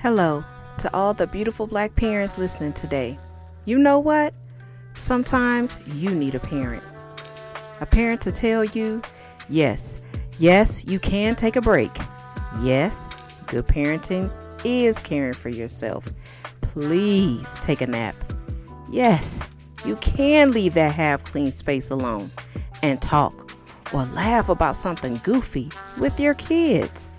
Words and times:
Hello 0.00 0.44
to 0.78 0.94
all 0.94 1.12
the 1.12 1.26
beautiful 1.26 1.66
black 1.66 1.96
parents 1.96 2.38
listening 2.38 2.72
today. 2.72 3.18
You 3.64 3.78
know 3.78 3.98
what? 3.98 4.32
Sometimes 4.94 5.76
you 5.86 6.14
need 6.14 6.36
a 6.36 6.38
parent. 6.38 6.84
A 7.80 7.86
parent 7.86 8.20
to 8.20 8.30
tell 8.30 8.64
you, 8.64 9.02
yes, 9.48 9.98
yes, 10.38 10.84
you 10.84 11.00
can 11.00 11.34
take 11.34 11.56
a 11.56 11.60
break. 11.60 11.90
Yes, 12.62 13.12
good 13.48 13.66
parenting 13.66 14.30
is 14.64 15.00
caring 15.00 15.34
for 15.34 15.48
yourself. 15.48 16.08
Please 16.60 17.58
take 17.58 17.80
a 17.80 17.86
nap. 17.88 18.14
Yes, 18.92 19.42
you 19.84 19.96
can 19.96 20.52
leave 20.52 20.74
that 20.74 20.94
half 20.94 21.24
clean 21.24 21.50
space 21.50 21.90
alone 21.90 22.30
and 22.82 23.02
talk 23.02 23.50
or 23.92 24.04
laugh 24.04 24.48
about 24.48 24.76
something 24.76 25.20
goofy 25.24 25.72
with 25.98 26.20
your 26.20 26.34
kids. 26.34 27.10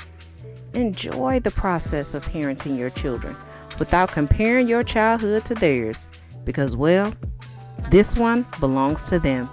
Enjoy 0.74 1.40
the 1.40 1.52
process 1.52 2.14
of 2.14 2.24
parenting 2.24 2.78
your 2.78 2.92
children 2.92 3.36
without 3.80 4.12
comparing 4.12 4.68
your 4.68 4.84
childhood 4.84 5.44
to 5.46 5.56
theirs 5.56 6.10
because, 6.44 6.76
well, 6.76 7.14
this 7.90 8.16
one 8.16 8.46
belongs 8.60 9.08
to 9.10 9.20
them. 9.20 9.50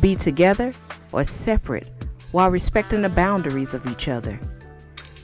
Be 0.00 0.16
together 0.16 0.74
or 1.12 1.22
separate 1.22 1.86
while 2.32 2.50
respecting 2.50 3.02
the 3.02 3.08
boundaries 3.08 3.72
of 3.72 3.86
each 3.86 4.08
other. 4.08 4.40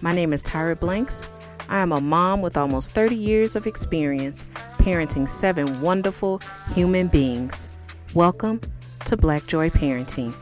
My 0.00 0.12
name 0.12 0.32
is 0.32 0.45
Tyra 0.45 0.78
Blanks. 0.78 1.26
I 1.68 1.78
am 1.78 1.90
a 1.90 2.00
mom 2.00 2.40
with 2.40 2.56
almost 2.56 2.92
30 2.92 3.16
years 3.16 3.56
of 3.56 3.66
experience 3.66 4.46
parenting 4.78 5.28
seven 5.28 5.80
wonderful 5.80 6.40
human 6.74 7.09
beings. 7.09 7.70
Welcome 8.14 8.60
to 9.06 9.16
Black 9.16 9.46
Joy 9.46 9.68
Parenting. 9.68 10.32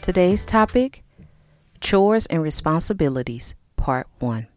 Today's 0.00 0.46
topic 0.46 1.02
Chores 1.86 2.26
and 2.26 2.42
Responsibilities, 2.42 3.54
Part 3.76 4.08
1. 4.18 4.48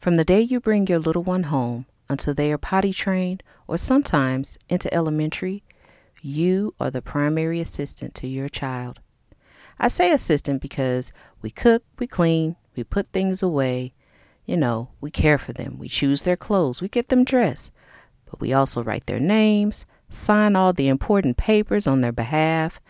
From 0.00 0.16
the 0.16 0.24
day 0.24 0.40
you 0.40 0.58
bring 0.58 0.88
your 0.88 0.98
little 0.98 1.22
one 1.22 1.44
home 1.44 1.86
until 2.08 2.34
they 2.34 2.50
are 2.50 2.58
potty 2.58 2.92
trained 2.92 3.44
or 3.68 3.78
sometimes 3.78 4.58
into 4.68 4.92
elementary, 4.92 5.62
you 6.20 6.74
are 6.80 6.90
the 6.90 7.00
primary 7.00 7.60
assistant 7.60 8.16
to 8.16 8.26
your 8.26 8.48
child. 8.48 8.98
I 9.78 9.86
say 9.86 10.10
assistant 10.10 10.60
because 10.60 11.12
we 11.40 11.50
cook, 11.50 11.84
we 12.00 12.08
clean, 12.08 12.56
we 12.74 12.82
put 12.82 13.12
things 13.12 13.40
away. 13.40 13.92
You 14.44 14.56
know, 14.56 14.88
we 15.00 15.12
care 15.12 15.38
for 15.38 15.52
them. 15.52 15.78
We 15.78 15.88
choose 15.88 16.22
their 16.22 16.36
clothes, 16.36 16.82
we 16.82 16.88
get 16.88 17.10
them 17.10 17.22
dressed. 17.22 17.70
But 18.28 18.40
we 18.40 18.52
also 18.52 18.82
write 18.82 19.06
their 19.06 19.20
names, 19.20 19.86
sign 20.10 20.56
all 20.56 20.72
the 20.72 20.88
important 20.88 21.36
papers 21.36 21.86
on 21.86 22.00
their 22.00 22.10
behalf, 22.10 22.80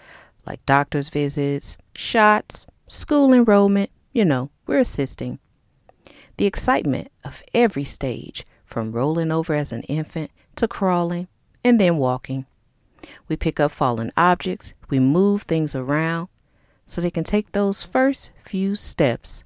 like 0.46 0.64
doctor's 0.64 1.10
visits, 1.10 1.76
shots, 1.94 2.64
school 2.88 3.32
enrollment, 3.32 3.90
you 4.12 4.24
know, 4.24 4.50
we're 4.66 4.78
assisting. 4.78 5.38
The 6.38 6.46
excitement 6.46 7.12
of 7.24 7.42
every 7.54 7.84
stage, 7.84 8.44
from 8.64 8.92
rolling 8.92 9.30
over 9.30 9.54
as 9.54 9.72
an 9.72 9.82
infant 9.82 10.30
to 10.56 10.68
crawling 10.68 11.28
and 11.64 11.78
then 11.78 11.98
walking. 11.98 12.46
We 13.28 13.36
pick 13.36 13.60
up 13.60 13.70
fallen 13.70 14.10
objects, 14.16 14.74
we 14.90 14.98
move 14.98 15.42
things 15.42 15.74
around 15.74 16.28
so 16.86 17.00
they 17.00 17.10
can 17.10 17.24
take 17.24 17.52
those 17.52 17.84
first 17.84 18.30
few 18.44 18.74
steps. 18.74 19.44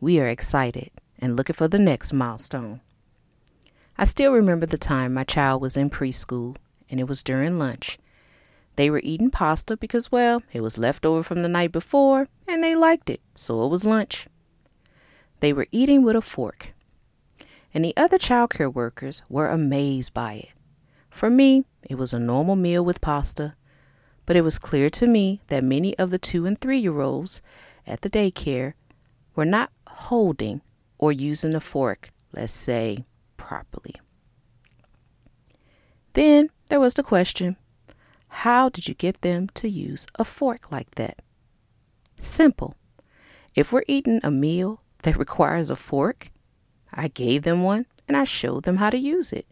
We 0.00 0.20
are 0.20 0.28
excited 0.28 0.90
and 1.18 1.36
looking 1.36 1.54
for 1.54 1.68
the 1.68 1.78
next 1.78 2.12
milestone. 2.12 2.80
I 3.96 4.04
still 4.04 4.32
remember 4.32 4.66
the 4.66 4.78
time 4.78 5.14
my 5.14 5.24
child 5.24 5.60
was 5.60 5.76
in 5.76 5.90
preschool 5.90 6.56
and 6.88 7.00
it 7.00 7.08
was 7.08 7.22
during 7.22 7.58
lunch 7.58 7.98
they 8.78 8.90
were 8.90 9.00
eating 9.02 9.28
pasta 9.28 9.76
because, 9.76 10.12
well, 10.12 10.40
it 10.52 10.60
was 10.60 10.78
left 10.78 11.04
over 11.04 11.24
from 11.24 11.42
the 11.42 11.48
night 11.48 11.72
before 11.72 12.28
and 12.46 12.62
they 12.62 12.76
liked 12.76 13.10
it, 13.10 13.20
so 13.34 13.64
it 13.64 13.70
was 13.70 13.84
lunch. 13.84 14.28
They 15.40 15.52
were 15.52 15.66
eating 15.72 16.04
with 16.04 16.14
a 16.14 16.20
fork. 16.20 16.74
And 17.74 17.84
the 17.84 17.96
other 17.96 18.18
child 18.18 18.50
care 18.50 18.70
workers 18.70 19.24
were 19.28 19.48
amazed 19.48 20.14
by 20.14 20.34
it. 20.34 20.50
For 21.10 21.28
me, 21.28 21.64
it 21.90 21.96
was 21.96 22.12
a 22.12 22.20
normal 22.20 22.54
meal 22.54 22.84
with 22.84 23.00
pasta, 23.00 23.56
but 24.26 24.36
it 24.36 24.42
was 24.42 24.60
clear 24.60 24.88
to 24.90 25.08
me 25.08 25.40
that 25.48 25.64
many 25.64 25.98
of 25.98 26.10
the 26.10 26.18
two 26.18 26.46
and 26.46 26.60
three 26.60 26.78
year 26.78 27.00
olds 27.00 27.42
at 27.84 28.02
the 28.02 28.10
daycare 28.10 28.74
were 29.34 29.44
not 29.44 29.72
holding 29.88 30.60
or 30.98 31.10
using 31.10 31.52
a 31.52 31.60
fork, 31.60 32.12
let's 32.32 32.52
say, 32.52 33.04
properly. 33.36 33.96
Then 36.12 36.50
there 36.68 36.78
was 36.78 36.94
the 36.94 37.02
question 37.02 37.56
how 38.42 38.68
did 38.68 38.86
you 38.86 38.94
get 38.94 39.20
them 39.22 39.48
to 39.52 39.68
use 39.68 40.06
a 40.14 40.24
fork 40.24 40.70
like 40.70 40.94
that? 40.94 41.18
Simple. 42.20 42.76
If 43.56 43.72
we're 43.72 43.82
eating 43.88 44.20
a 44.22 44.30
meal 44.30 44.80
that 45.02 45.16
requires 45.24 45.70
a 45.70 45.74
fork, 45.74 46.30
I 46.94 47.08
gave 47.08 47.42
them 47.42 47.64
one 47.64 47.86
and 48.06 48.16
I 48.16 48.22
showed 48.22 48.62
them 48.62 48.76
how 48.76 48.90
to 48.90 48.96
use 48.96 49.32
it. 49.32 49.44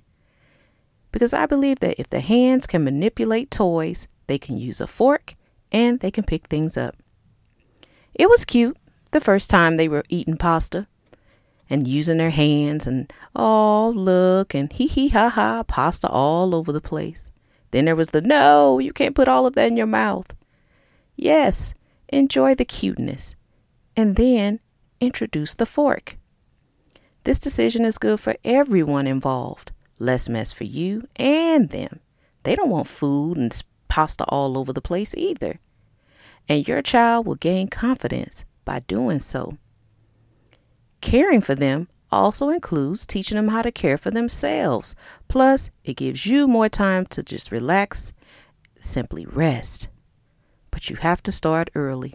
Because 1.10 1.34
I 1.34 1.47
believe 1.47 1.80
that 1.80 1.98
if 1.98 2.10
the 2.10 2.20
hands 2.20 2.69
can 2.69 2.84
manipulate 2.84 3.50
toys, 3.50 4.06
they 4.28 4.38
can 4.38 4.56
use 4.56 4.80
a 4.80 4.86
fork 4.86 5.34
and 5.72 5.98
they 5.98 6.12
can 6.12 6.22
pick 6.22 6.47
things 6.47 6.76
up. 6.76 6.94
It 8.14 8.28
was 8.28 8.44
cute 8.44 8.76
the 9.10 9.20
first 9.20 9.50
time 9.50 9.76
they 9.76 9.88
were 9.88 10.04
eating 10.08 10.36
pasta 10.36 10.86
and 11.68 11.88
using 11.88 12.18
their 12.18 12.30
hands 12.30 12.86
and 12.86 13.12
oh 13.34 13.92
look 13.97 14.54
and 14.54 14.72
hee 14.74 14.86
hee 14.86 15.08
ha 15.08 15.28
ha 15.28 15.64
pasta 15.64 16.08
all 16.08 16.54
over 16.54 16.70
the 16.70 16.80
place. 16.80 17.32
Then 17.71 17.84
there 17.84 17.97
was 17.97 18.10
the 18.10 18.21
no, 18.21 18.78
you 18.78 18.93
can't 18.93 19.15
put 19.15 19.28
all 19.28 19.47
of 19.47 19.54
that 19.54 19.69
in 19.69 19.77
your 19.77 19.87
mouth. 19.87 20.34
Yes, 21.16 21.75
enjoy 22.09 22.54
the 22.54 22.65
cuteness. 22.65 23.37
And 23.97 24.16
then 24.16 24.60
introduce 25.00 25.54
the 25.54 25.66
fork. 25.66 26.16
This 27.25 27.38
decision 27.38 27.84
is 27.84 27.99
good 27.99 28.21
for 28.21 28.37
everyone 28.44 29.06
involved. 29.06 29.72
Less 29.99 30.28
mess 30.28 30.53
for 30.53 30.65
you 30.65 31.09
and 31.16 31.71
them. 31.71 32.00
They 32.43 32.54
don't 32.54 32.71
want 32.71 32.87
food 32.87 33.37
and 33.37 33.62
pasta 33.88 34.25
all 34.25 34.56
over 34.59 34.72
the 34.72 34.81
place 34.81 35.15
either. 35.16 35.59
And 36.48 36.69
your 36.69 36.83
child 36.83 37.27
will 37.27 37.34
gain 37.34 37.69
confidence 37.69 38.44
by 38.65 38.81
doing 38.81 39.19
so. 39.19 39.56
Caring 41.00 41.41
for 41.41 41.54
them 41.54 41.88
also 42.11 42.50
includes 42.50 43.06
teaching 43.06 43.37
them 43.37 43.49
how 43.49 43.62
to 43.62 43.72
care 43.72 43.99
for 43.99 44.11
themselves. 44.11 44.94
Plus, 45.28 45.71
it 45.84 45.97
gives 45.97 46.27
you 46.27 46.47
more 46.47 46.69
time 46.69 47.06
to 47.06 47.22
just 47.22 47.50
relax, 47.50 48.12
simply 48.81 49.27
rest. 49.27 49.89
But 50.71 50.91
you 50.91 50.97
have 50.97 51.22
to 51.25 51.33
start 51.33 51.71
early. 51.75 52.15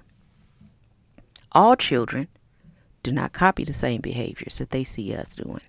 All 1.51 1.75
children 1.75 2.27
do 3.03 3.11
not 3.11 3.33
copy 3.33 3.63
the 3.63 3.73
same 3.73 4.01
behaviors 4.01 4.57
that 4.59 4.69
they 4.69 4.83
see 4.83 5.13
us 5.13 5.35
doing, 5.35 5.61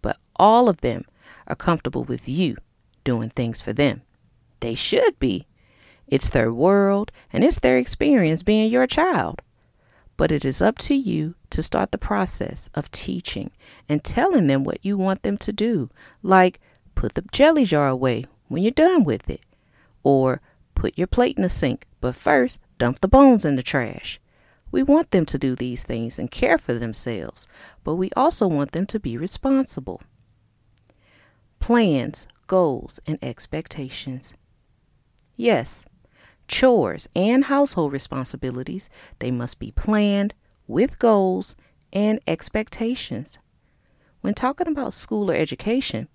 but 0.00 0.16
all 0.36 0.68
of 0.68 0.80
them 0.80 1.04
are 1.46 1.56
comfortable 1.56 2.04
with 2.04 2.28
you 2.28 2.56
doing 3.02 3.30
things 3.30 3.60
for 3.60 3.72
them. 3.72 4.02
They 4.60 4.74
should 4.74 5.18
be. 5.18 5.46
It's 6.06 6.30
their 6.30 6.52
world 6.52 7.12
and 7.32 7.44
it's 7.44 7.58
their 7.58 7.76
experience 7.76 8.42
being 8.42 8.70
your 8.70 8.86
child. 8.86 9.42
But 10.16 10.30
it 10.30 10.44
is 10.44 10.62
up 10.62 10.78
to 10.78 10.94
you 10.94 11.34
to 11.50 11.62
start 11.62 11.90
the 11.90 11.98
process 11.98 12.70
of 12.74 12.90
teaching 12.90 13.50
and 13.88 14.04
telling 14.04 14.46
them 14.46 14.62
what 14.64 14.84
you 14.84 14.96
want 14.96 15.22
them 15.22 15.36
to 15.38 15.52
do, 15.52 15.90
like 16.22 16.60
put 16.94 17.14
the 17.14 17.22
jelly 17.32 17.64
jar 17.64 17.88
away 17.88 18.24
when 18.48 18.62
you're 18.62 18.70
done 18.70 19.04
with 19.04 19.28
it, 19.28 19.40
or 20.02 20.40
put 20.74 20.96
your 20.96 21.06
plate 21.06 21.36
in 21.36 21.42
the 21.42 21.48
sink, 21.48 21.86
but 22.00 22.14
first 22.14 22.60
dump 22.78 23.00
the 23.00 23.08
bones 23.08 23.44
in 23.44 23.56
the 23.56 23.62
trash. 23.62 24.20
We 24.70 24.82
want 24.82 25.10
them 25.12 25.24
to 25.26 25.38
do 25.38 25.54
these 25.54 25.84
things 25.84 26.18
and 26.18 26.30
care 26.30 26.58
for 26.58 26.74
themselves, 26.74 27.46
but 27.84 27.94
we 27.94 28.10
also 28.16 28.46
want 28.46 28.72
them 28.72 28.86
to 28.86 29.00
be 29.00 29.16
responsible. 29.16 30.02
Plans, 31.60 32.26
goals, 32.46 33.00
and 33.06 33.18
expectations. 33.22 34.34
Yes, 35.36 35.86
chores, 36.48 37.08
and 37.14 37.44
household 37.44 37.92
responsibilities, 37.92 38.90
they 39.18 39.30
must 39.30 39.58
be 39.58 39.70
planned 39.72 40.34
with 40.66 40.98
goals 40.98 41.56
and 41.92 42.20
expectations. 42.26 43.38
When 44.20 44.34
talking 44.34 44.68
about 44.68 44.92
school 44.92 45.30
or 45.30 45.34
education, 45.34 46.08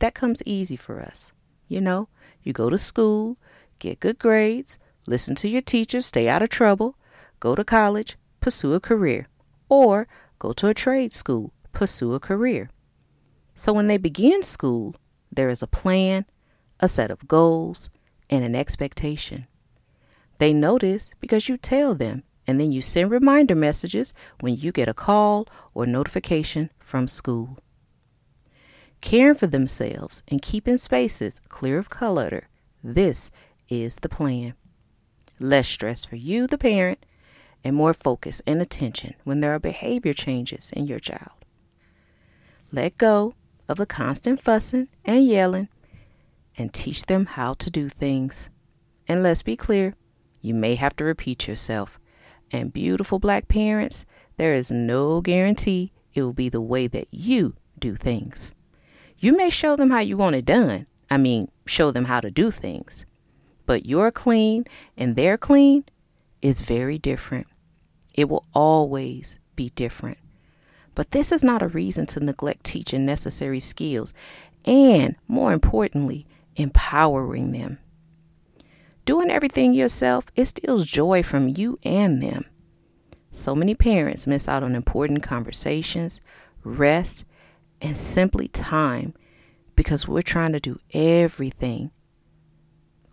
that 0.00 0.14
comes 0.14 0.42
easy 0.44 0.76
for 0.76 1.00
us. 1.00 1.32
You 1.68 1.80
know, 1.80 2.08
you 2.42 2.52
go 2.52 2.68
to 2.68 2.78
school, 2.78 3.36
get 3.78 4.00
good 4.00 4.18
grades, 4.18 4.78
listen 5.06 5.34
to 5.36 5.48
your 5.48 5.62
teachers, 5.62 6.06
stay 6.06 6.28
out 6.28 6.42
of 6.42 6.48
trouble, 6.48 6.96
go 7.40 7.54
to 7.54 7.64
college, 7.64 8.16
pursue 8.40 8.74
a 8.74 8.80
career, 8.80 9.28
or 9.68 10.08
go 10.38 10.52
to 10.52 10.68
a 10.68 10.74
trade 10.74 11.14
school, 11.14 11.52
pursue 11.72 12.14
a 12.14 12.20
career. 12.20 12.70
So 13.54 13.72
when 13.72 13.86
they 13.86 13.96
begin 13.96 14.42
school, 14.42 14.96
there 15.30 15.48
is 15.48 15.62
a 15.62 15.66
plan, 15.66 16.26
a 16.80 16.88
set 16.88 17.10
of 17.10 17.28
goals, 17.28 17.90
and 18.28 18.44
an 18.44 18.54
expectation. 18.54 19.46
They 20.42 20.52
notice 20.52 21.14
because 21.20 21.48
you 21.48 21.56
tell 21.56 21.94
them, 21.94 22.24
and 22.48 22.58
then 22.58 22.72
you 22.72 22.82
send 22.82 23.12
reminder 23.12 23.54
messages 23.54 24.12
when 24.40 24.56
you 24.56 24.72
get 24.72 24.88
a 24.88 24.92
call 24.92 25.46
or 25.72 25.86
notification 25.86 26.68
from 26.80 27.06
school. 27.06 27.58
Caring 29.00 29.36
for 29.36 29.46
themselves 29.46 30.24
and 30.26 30.42
keeping 30.42 30.78
spaces 30.78 31.38
clear 31.48 31.78
of 31.78 31.90
clutter, 31.90 32.48
this 32.82 33.30
is 33.68 33.94
the 33.94 34.08
plan. 34.08 34.54
Less 35.38 35.68
stress 35.68 36.04
for 36.04 36.16
you, 36.16 36.48
the 36.48 36.58
parent, 36.58 37.06
and 37.62 37.76
more 37.76 37.94
focus 37.94 38.42
and 38.44 38.60
attention 38.60 39.14
when 39.22 39.38
there 39.38 39.54
are 39.54 39.60
behavior 39.60 40.12
changes 40.12 40.72
in 40.72 40.88
your 40.88 40.98
child. 40.98 41.38
Let 42.72 42.98
go 42.98 43.36
of 43.68 43.76
the 43.76 43.86
constant 43.86 44.40
fussing 44.40 44.88
and 45.04 45.24
yelling 45.24 45.68
and 46.58 46.74
teach 46.74 47.06
them 47.06 47.26
how 47.26 47.54
to 47.54 47.70
do 47.70 47.88
things. 47.88 48.50
And 49.06 49.22
let's 49.22 49.44
be 49.44 49.56
clear, 49.56 49.94
you 50.42 50.52
may 50.52 50.74
have 50.74 50.94
to 50.96 51.04
repeat 51.04 51.48
yourself. 51.48 51.98
And 52.50 52.72
beautiful 52.72 53.18
black 53.18 53.48
parents, 53.48 54.04
there 54.36 54.52
is 54.52 54.70
no 54.70 55.22
guarantee 55.22 55.92
it 56.12 56.22
will 56.22 56.34
be 56.34 56.50
the 56.50 56.60
way 56.60 56.86
that 56.88 57.08
you 57.10 57.54
do 57.78 57.96
things. 57.96 58.52
You 59.18 59.34
may 59.36 59.48
show 59.48 59.76
them 59.76 59.90
how 59.90 60.00
you 60.00 60.16
want 60.16 60.36
it 60.36 60.44
done. 60.44 60.86
I 61.10 61.16
mean, 61.16 61.50
show 61.66 61.90
them 61.90 62.04
how 62.04 62.20
to 62.20 62.30
do 62.30 62.50
things. 62.50 63.06
But 63.64 63.86
your 63.86 64.10
clean 64.10 64.64
and 64.96 65.16
their 65.16 65.38
clean 65.38 65.84
is 66.42 66.60
very 66.60 66.98
different. 66.98 67.46
It 68.14 68.28
will 68.28 68.44
always 68.52 69.38
be 69.56 69.70
different. 69.70 70.18
But 70.94 71.12
this 71.12 71.32
is 71.32 71.42
not 71.42 71.62
a 71.62 71.68
reason 71.68 72.04
to 72.06 72.20
neglect 72.20 72.64
teaching 72.64 73.06
necessary 73.06 73.60
skills 73.60 74.12
and, 74.64 75.16
more 75.28 75.52
importantly, 75.52 76.26
empowering 76.56 77.52
them. 77.52 77.78
Doing 79.04 79.30
everything 79.30 79.74
yourself, 79.74 80.26
it 80.36 80.44
steals 80.44 80.86
joy 80.86 81.22
from 81.22 81.48
you 81.48 81.78
and 81.82 82.22
them. 82.22 82.44
So 83.32 83.54
many 83.54 83.74
parents 83.74 84.26
miss 84.26 84.48
out 84.48 84.62
on 84.62 84.74
important 84.74 85.22
conversations, 85.22 86.20
rest, 86.64 87.24
and 87.80 87.96
simply 87.96 88.48
time 88.48 89.14
because 89.74 90.06
we're 90.06 90.22
trying 90.22 90.52
to 90.52 90.60
do 90.60 90.78
everything. 90.92 91.90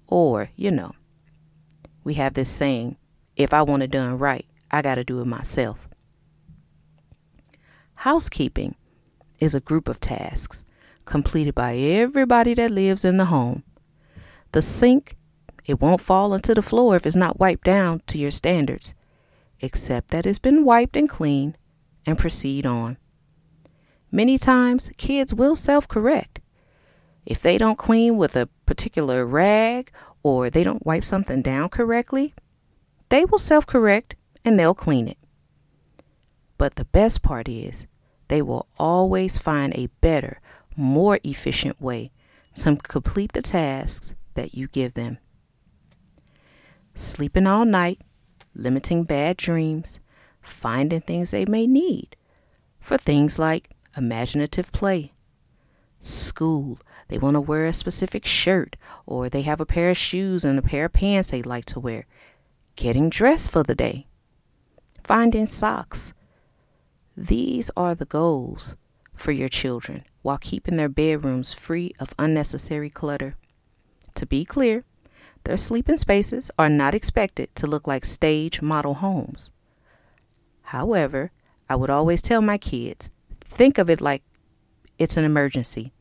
Or, 0.08 0.50
you 0.56 0.72
know, 0.72 0.94
we 2.04 2.16
have 2.16 2.34
this 2.34 2.50
saying 2.50 2.98
if 3.36 3.54
I 3.54 3.62
want 3.62 3.84
it 3.84 3.92
done 3.92 4.18
right, 4.18 4.46
I 4.70 4.82
got 4.82 4.96
to 4.96 5.04
do 5.04 5.22
it 5.22 5.26
myself. 5.26 5.88
Housekeeping 7.96 8.76
is 9.40 9.56
a 9.56 9.60
group 9.60 9.88
of 9.88 10.00
tasks 10.00 10.64
completed 11.06 11.56
by 11.56 11.76
everybody 11.76 12.54
that 12.54 12.72
lives 12.72 13.06
in 13.06 13.18
the 13.18 13.26
home. 13.26 13.64
The 14.52 14.62
sink, 14.62 15.16
it 15.69 15.80
won't 15.80 16.01
fall 16.01 16.33
onto 16.33 16.56
the 16.56 16.63
floor 16.63 16.95
if 16.95 17.06
it's 17.06 17.16
not 17.16 17.39
wiped 17.39 17.63
down 17.63 18.01
to 18.07 18.18
your 18.18 18.31
standards, 18.31 18.95
except 19.60 20.10
that 20.10 20.25
it's 20.25 20.39
been 20.39 20.66
wiped 20.66 20.98
and 20.98 21.07
cleaned 21.07 21.56
and 22.07 22.18
proceed 22.18 22.66
on. 22.66 22.98
Many 24.12 24.39
times, 24.39 24.92
kids 24.98 25.31
will 25.31 25.56
self 25.56 25.88
correct. 25.88 26.42
If 27.24 27.44
they 27.44 27.60
don't 27.60 27.77
clean 27.77 28.18
with 28.18 28.36
a 28.36 28.50
particular 28.66 29.27
rag 29.27 29.92
or 30.24 30.50
they 30.50 30.63
don't 30.63 30.88
wipe 30.88 31.06
something 31.06 31.44
down 31.44 31.69
correctly, 31.69 32.33
they 33.10 33.24
will 33.25 33.38
self 33.38 33.68
correct 33.68 34.16
and 34.44 34.60
they'll 34.60 34.74
clean 34.74 35.07
it. 35.07 35.19
But 36.57 36.77
the 36.77 36.86
best 36.86 37.21
part 37.21 37.48
is, 37.48 37.86
they 38.27 38.42
will 38.42 38.66
always 38.80 39.38
find 39.38 39.75
a 39.75 39.92
better, 40.01 40.42
more 40.75 41.19
efficient 41.24 41.80
way 41.80 42.10
to 42.56 42.75
complete 42.77 43.33
the 43.33 43.44
tasks 43.44 44.16
that 44.33 44.56
you 44.56 44.68
give 44.68 44.95
them. 44.95 45.19
Sleeping 46.96 47.48
all 47.48 47.66
night, 47.66 48.02
limiting 48.54 49.04
bad 49.04 49.38
dreams, 49.38 50.00
finding 50.42 51.02
things 51.02 51.32
they 51.32 51.46
may 51.46 51.68
need 51.68 52.16
for 52.80 52.98
things 52.98 53.38
like 53.38 53.72
imaginative 53.96 54.72
play, 54.72 55.14
school. 56.02 56.80
They 57.08 57.18
want 57.18 57.36
to 57.36 57.42
wear 57.42 57.66
a 57.66 57.74
specific 57.74 58.26
shirt, 58.26 58.76
or 59.06 59.30
they 59.30 59.42
have 59.42 59.60
a 59.60 59.66
pair 59.66 59.90
of 59.90 59.98
shoes 59.98 60.46
and 60.46 60.60
a 60.60 60.62
pair 60.62 60.86
of 60.86 60.94
pants 60.94 61.32
they 61.32 61.42
like 61.42 61.66
to 61.66 61.80
wear. 61.80 62.06
Getting 62.76 63.10
dressed 63.10 63.52
for 63.52 63.64
the 63.64 63.76
day, 63.76 64.08
finding 65.04 65.48
socks. 65.48 66.14
These 67.18 67.72
are 67.76 67.96
the 67.96 68.06
goals 68.06 68.76
for 69.16 69.32
your 69.32 69.50
children 69.50 70.06
while 70.22 70.38
keeping 70.38 70.78
their 70.78 70.90
bedrooms 70.90 71.52
free 71.52 71.94
of 72.00 72.14
unnecessary 72.20 72.90
clutter. 72.90 73.36
To 74.16 74.26
be 74.26 74.46
clear, 74.46 74.86
their 75.44 75.58
sleeping 75.58 75.98
spaces 75.98 76.52
are 76.60 76.70
not 76.70 76.94
expected 76.94 77.54
to 77.56 77.68
look 77.68 77.88
like 77.88 78.06
stage 78.06 78.62
model 78.62 78.96
homes. 78.96 79.52
However, 80.62 81.32
I 81.70 81.76
would 81.76 81.90
always 81.90 82.22
tell 82.22 82.42
my 82.42 82.58
kids 82.58 83.10
think 83.42 83.78
of 83.78 83.90
it 83.90 84.02
like 84.02 84.24
it's 84.98 85.18
an 85.18 85.24
emergency. 85.24 85.92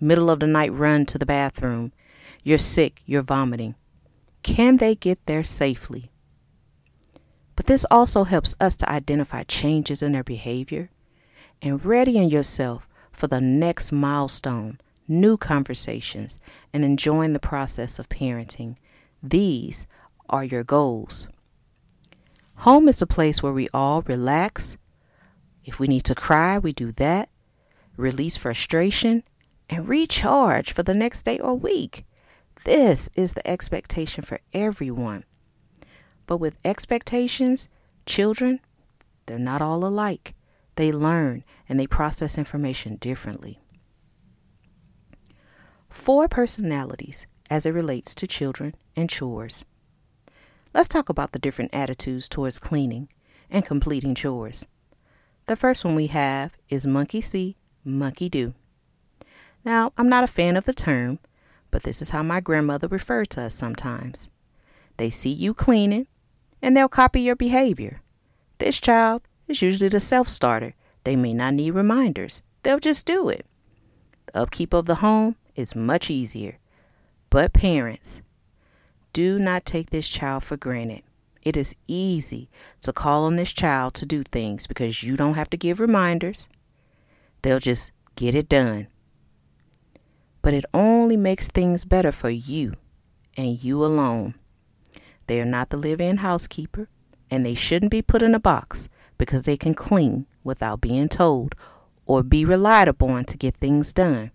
Middle 0.00 0.30
of 0.30 0.40
the 0.40 0.46
night 0.46 0.72
run 0.72 1.06
to 1.06 1.18
the 1.18 1.26
bathroom. 1.26 1.92
You're 2.42 2.58
sick, 2.58 3.02
you're 3.06 3.22
vomiting. 3.22 3.74
Can 4.42 4.76
they 4.76 4.94
get 4.94 5.24
there 5.26 5.44
safely? 5.44 6.10
But 7.54 7.66
this 7.66 7.86
also 7.90 8.24
helps 8.24 8.54
us 8.60 8.76
to 8.78 8.90
identify 8.90 9.42
changes 9.44 10.02
in 10.02 10.12
their 10.12 10.22
behavior 10.22 10.90
and 11.62 11.84
readying 11.84 12.28
yourself 12.28 12.86
for 13.10 13.26
the 13.26 13.40
next 13.40 13.92
milestone, 13.92 14.78
new 15.08 15.36
conversations, 15.36 16.38
and 16.72 16.84
enjoying 16.84 17.32
the 17.32 17.38
process 17.38 17.98
of 17.98 18.08
parenting. 18.08 18.76
These 19.22 19.86
are 20.28 20.44
your 20.44 20.64
goals. 20.64 21.28
Home 22.56 22.88
is 22.88 23.02
a 23.02 23.06
place 23.06 23.42
where 23.42 23.52
we 23.52 23.68
all 23.74 24.02
relax. 24.02 24.76
If 25.64 25.78
we 25.78 25.86
need 25.86 26.04
to 26.04 26.14
cry, 26.14 26.58
we 26.58 26.72
do 26.72 26.92
that, 26.92 27.28
release 27.96 28.36
frustration, 28.36 29.22
and 29.68 29.88
recharge 29.88 30.72
for 30.72 30.82
the 30.82 30.94
next 30.94 31.24
day 31.24 31.38
or 31.38 31.54
week. 31.54 32.04
This 32.64 33.10
is 33.14 33.32
the 33.32 33.46
expectation 33.46 34.24
for 34.24 34.40
everyone. 34.52 35.24
But 36.26 36.38
with 36.38 36.56
expectations, 36.64 37.68
children, 38.06 38.60
they're 39.26 39.38
not 39.38 39.62
all 39.62 39.84
alike. 39.84 40.34
They 40.76 40.92
learn 40.92 41.44
and 41.68 41.78
they 41.78 41.86
process 41.86 42.38
information 42.38 42.96
differently. 42.96 43.60
Four 45.88 46.28
personalities 46.28 47.26
as 47.48 47.66
it 47.66 47.70
relates 47.70 48.14
to 48.16 48.26
children 48.26 48.74
and 48.96 49.10
chores. 49.10 49.64
Let's 50.74 50.88
talk 50.88 51.08
about 51.08 51.32
the 51.32 51.38
different 51.38 51.74
attitudes 51.74 52.28
towards 52.28 52.58
cleaning 52.58 53.08
and 53.50 53.64
completing 53.64 54.14
chores. 54.14 54.66
The 55.46 55.56
first 55.56 55.84
one 55.84 55.94
we 55.94 56.08
have 56.08 56.52
is 56.68 56.86
monkey 56.86 57.20
see, 57.20 57.56
monkey 57.84 58.28
do. 58.28 58.54
Now, 59.64 59.92
I'm 59.96 60.08
not 60.08 60.24
a 60.24 60.28
fan 60.28 60.56
of 60.56 60.64
the 60.64 60.72
term, 60.72 61.18
but 61.70 61.82
this 61.82 62.02
is 62.02 62.10
how 62.10 62.22
my 62.22 62.40
grandmother 62.40 62.88
referred 62.88 63.30
to 63.30 63.42
us 63.42 63.54
sometimes. 63.54 64.30
They 64.96 65.10
see 65.10 65.30
you 65.30 65.54
cleaning 65.54 66.06
and 66.62 66.76
they'll 66.76 66.88
copy 66.88 67.20
your 67.20 67.36
behavior. 67.36 68.00
This 68.58 68.80
child 68.80 69.22
is 69.46 69.62
usually 69.62 69.88
the 69.88 70.00
self 70.00 70.28
starter. 70.28 70.74
They 71.04 71.16
may 71.16 71.34
not 71.34 71.54
need 71.54 71.72
reminders, 71.72 72.42
they'll 72.62 72.80
just 72.80 73.06
do 73.06 73.28
it. 73.28 73.46
The 74.26 74.38
upkeep 74.38 74.72
of 74.72 74.86
the 74.86 74.96
home 74.96 75.36
is 75.54 75.76
much 75.76 76.10
easier. 76.10 76.58
But 77.30 77.52
parents, 77.52 78.22
do 79.16 79.38
not 79.38 79.64
take 79.64 79.88
this 79.88 80.06
child 80.06 80.44
for 80.44 80.58
granted. 80.58 81.02
It 81.40 81.56
is 81.56 81.74
easy 81.88 82.50
to 82.82 82.92
call 82.92 83.24
on 83.24 83.36
this 83.36 83.50
child 83.50 83.94
to 83.94 84.04
do 84.04 84.22
things 84.22 84.66
because 84.66 85.02
you 85.02 85.16
don't 85.16 85.36
have 85.36 85.48
to 85.48 85.56
give 85.56 85.80
reminders. 85.80 86.50
They'll 87.40 87.58
just 87.58 87.92
get 88.16 88.34
it 88.34 88.46
done. 88.46 88.88
But 90.42 90.52
it 90.52 90.66
only 90.74 91.16
makes 91.16 91.48
things 91.48 91.86
better 91.86 92.12
for 92.12 92.28
you 92.28 92.74
and 93.38 93.64
you 93.64 93.82
alone. 93.82 94.34
They 95.28 95.40
are 95.40 95.46
not 95.46 95.70
the 95.70 95.78
live 95.78 96.02
in 96.02 96.18
housekeeper, 96.18 96.86
and 97.30 97.46
they 97.46 97.54
shouldn't 97.54 97.92
be 97.92 98.02
put 98.02 98.20
in 98.20 98.34
a 98.34 98.38
box 98.38 98.90
because 99.16 99.44
they 99.44 99.56
can 99.56 99.72
clean 99.72 100.26
without 100.44 100.82
being 100.82 101.08
told 101.08 101.54
or 102.04 102.22
be 102.22 102.44
relied 102.44 102.86
upon 102.86 103.24
to 103.24 103.38
get 103.38 103.56
things 103.56 103.94
done. 103.94 104.30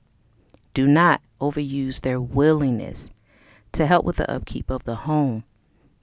Do 0.74 0.88
not 0.88 1.22
overuse 1.40 2.02
their 2.02 2.20
willingness 2.20 3.12
to 3.74 3.86
help 3.86 4.06
with 4.06 4.18
the 4.18 4.30
upkeep 4.30 4.70
of 4.70 4.84
the 4.84 4.96
home. 4.96 5.44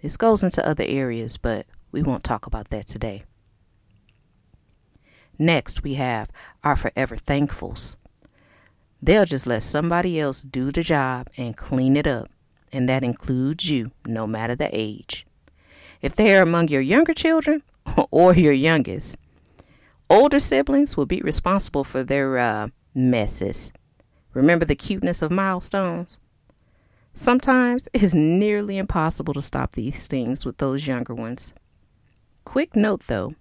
This 0.03 0.17
goes 0.17 0.43
into 0.43 0.67
other 0.67 0.85
areas, 0.87 1.37
but 1.37 1.67
we 1.93 2.03
won't 2.03 2.25
talk 2.25 2.47
about 2.47 2.71
that 2.71 2.87
today. 2.87 3.25
Next, 5.39 5.83
we 5.83 5.95
have 5.95 6.31
our 6.65 6.77
forever 6.77 7.17
thankfuls. 7.17 7.97
They'll 9.01 9.25
just 9.25 9.47
let 9.47 9.63
somebody 9.63 10.19
else 10.19 10.43
do 10.43 10.73
the 10.73 10.83
job 10.83 11.29
and 11.37 11.57
clean 11.57 11.97
it 11.97 12.07
up, 12.07 12.29
and 12.73 12.89
that 12.89 13.05
includes 13.05 13.71
you, 13.71 13.93
no 14.07 14.27
matter 14.27 14.57
the 14.57 14.69
age. 14.73 15.27
If 16.03 16.17
they 16.17 16.37
are 16.37 16.43
among 16.43 16.69
your 16.69 16.81
younger 16.81 17.15
children 17.15 17.63
or 18.11 18.35
your 18.35 18.53
youngest, 18.53 19.17
older 20.11 20.41
siblings 20.41 20.97
will 20.97 21.07
be 21.07 21.21
responsible 21.21 21.85
for 21.85 22.03
their 22.03 22.39
uh, 22.39 22.69
messes. 22.95 23.73
Remember 24.35 24.65
the 24.65 24.77
cuteness 24.77 25.23
of 25.23 25.31
milestones? 25.31 26.19
Sometimes 27.21 27.89
it's 27.93 28.15
nearly 28.15 28.79
impossible 28.79 29.35
to 29.35 29.43
stop 29.43 29.73
these 29.73 30.07
things 30.07 30.47
with 30.47 30.59
those 30.59 30.87
younger 30.87 31.17
ones. 31.17 31.53
Quick 32.45 32.77
note 32.77 33.03
though 33.09 33.35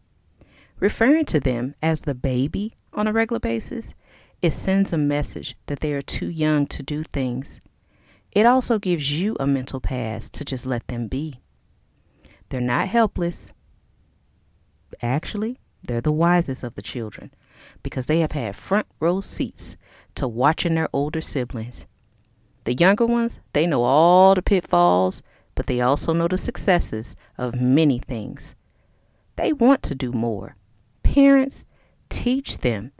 referring 0.79 1.25
to 1.25 1.39
them 1.39 1.75
as 1.79 2.01
the 2.01 2.15
baby 2.15 2.73
on 2.93 3.05
a 3.05 3.13
regular 3.13 3.39
basis, 3.39 3.93
it 4.41 4.49
sends 4.49 4.93
a 4.93 4.97
message 4.97 5.55
that 5.67 5.81
they 5.81 5.93
are 5.93 6.01
too 6.01 6.27
young 6.27 6.65
to 6.65 6.81
do 6.81 7.03
things. 7.03 7.61
It 8.31 8.47
also 8.47 8.79
gives 8.79 9.21
you 9.21 9.37
a 9.39 9.45
mental 9.45 9.79
pass 9.79 10.27
to 10.31 10.43
just 10.43 10.65
let 10.65 10.87
them 10.87 11.07
be. 11.07 11.39
They're 12.49 12.59
not 12.59 12.87
helpless, 12.87 13.53
Actually, 15.03 15.59
they're 15.83 16.01
the 16.01 16.11
wisest 16.11 16.63
of 16.63 16.73
the 16.73 16.81
children 16.81 17.31
because 17.83 18.07
they 18.07 18.21
have 18.21 18.31
had 18.31 18.55
front 18.55 18.87
row 18.99 19.21
seats 19.21 19.77
to 20.15 20.27
watching 20.27 20.73
their 20.73 20.89
older 20.91 21.21
siblings. 21.21 21.85
The 22.67 22.73
younger 22.73 23.05
ones, 23.05 23.39
they 23.53 23.65
know 23.65 23.83
all 23.83 24.35
the 24.35 24.41
pitfalls, 24.41 25.23
but 25.55 25.67
they 25.67 25.79
also 25.79 26.11
know 26.11 26.27
the 26.27 26.37
successes 26.37 27.15
of 27.37 27.61
many 27.61 27.97
things. 27.97 28.57
They 29.37 29.53
want 29.53 29.81
to 29.83 29.95
do 29.95 30.11
more. 30.11 30.57
Parents, 31.01 31.63
teach 32.09 32.57
them, 32.57 32.91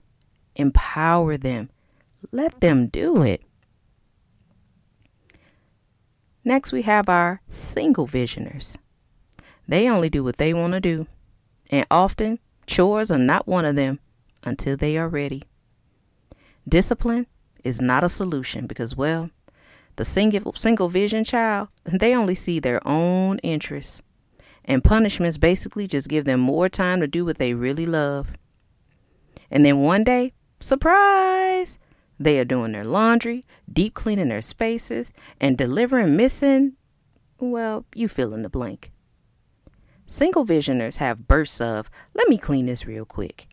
empower 0.56 1.36
them, 1.36 1.70
let 2.32 2.62
them 2.62 2.88
do 2.88 3.24
it. 3.24 3.42
Next, 6.46 6.72
we 6.72 6.84
have 6.84 7.10
our 7.10 7.42
single 7.50 8.06
visioners. 8.06 8.78
They 9.68 9.90
only 9.90 10.10
do 10.10 10.24
what 10.24 10.38
they 10.38 10.54
want 10.54 10.76
to 10.76 10.80
do, 10.80 11.08
and 11.70 11.86
often 11.92 12.40
chores 12.68 13.12
are 13.12 13.18
not 13.18 13.50
one 13.50 13.66
of 13.66 13.76
them 13.76 14.00
until 14.46 14.78
they 14.78 14.98
are 14.98 15.10
ready. 15.10 15.44
Discipline 16.66 17.28
is 17.66 17.82
not 17.82 18.06
a 18.06 18.08
solution 18.08 18.66
because, 18.66 18.96
well, 18.96 19.30
the 19.98 20.06
single, 20.06 20.54
single 20.54 20.90
vision 20.90 21.24
child, 21.24 21.68
they 21.84 22.16
only 22.16 22.36
see 22.36 22.60
their 22.60 22.86
own 22.88 23.40
interests. 23.40 24.02
And 24.66 24.84
punishments 24.84 25.38
basically 25.38 25.88
just 25.88 26.10
give 26.10 26.26
them 26.26 26.40
more 26.40 26.70
time 26.70 27.02
to 27.02 27.08
do 27.08 27.26
what 27.26 27.38
they 27.38 27.54
really 27.54 27.86
love. 27.86 28.32
And 29.52 29.66
then 29.66 29.80
one 29.80 30.04
day, 30.04 30.34
surprise, 30.60 31.80
they 32.20 32.40
are 32.40 32.46
doing 32.46 32.72
their 32.72 32.84
laundry, 32.84 33.46
deep 33.72 33.94
cleaning 33.94 34.30
their 34.30 34.42
spaces, 34.42 35.14
and 35.40 35.58
delivering 35.58 36.16
missing, 36.18 36.74
well, 37.40 37.86
you 37.96 38.08
fill 38.08 38.34
in 38.34 38.42
the 38.42 38.50
blank. 38.50 38.92
Single 40.06 40.44
visioners 40.44 40.98
have 40.98 41.28
bursts 41.28 41.62
of, 41.62 41.90
let 42.14 42.28
me 42.30 42.38
clean 42.38 42.66
this 42.66 42.86
real 42.86 43.06
quick. 43.06 43.48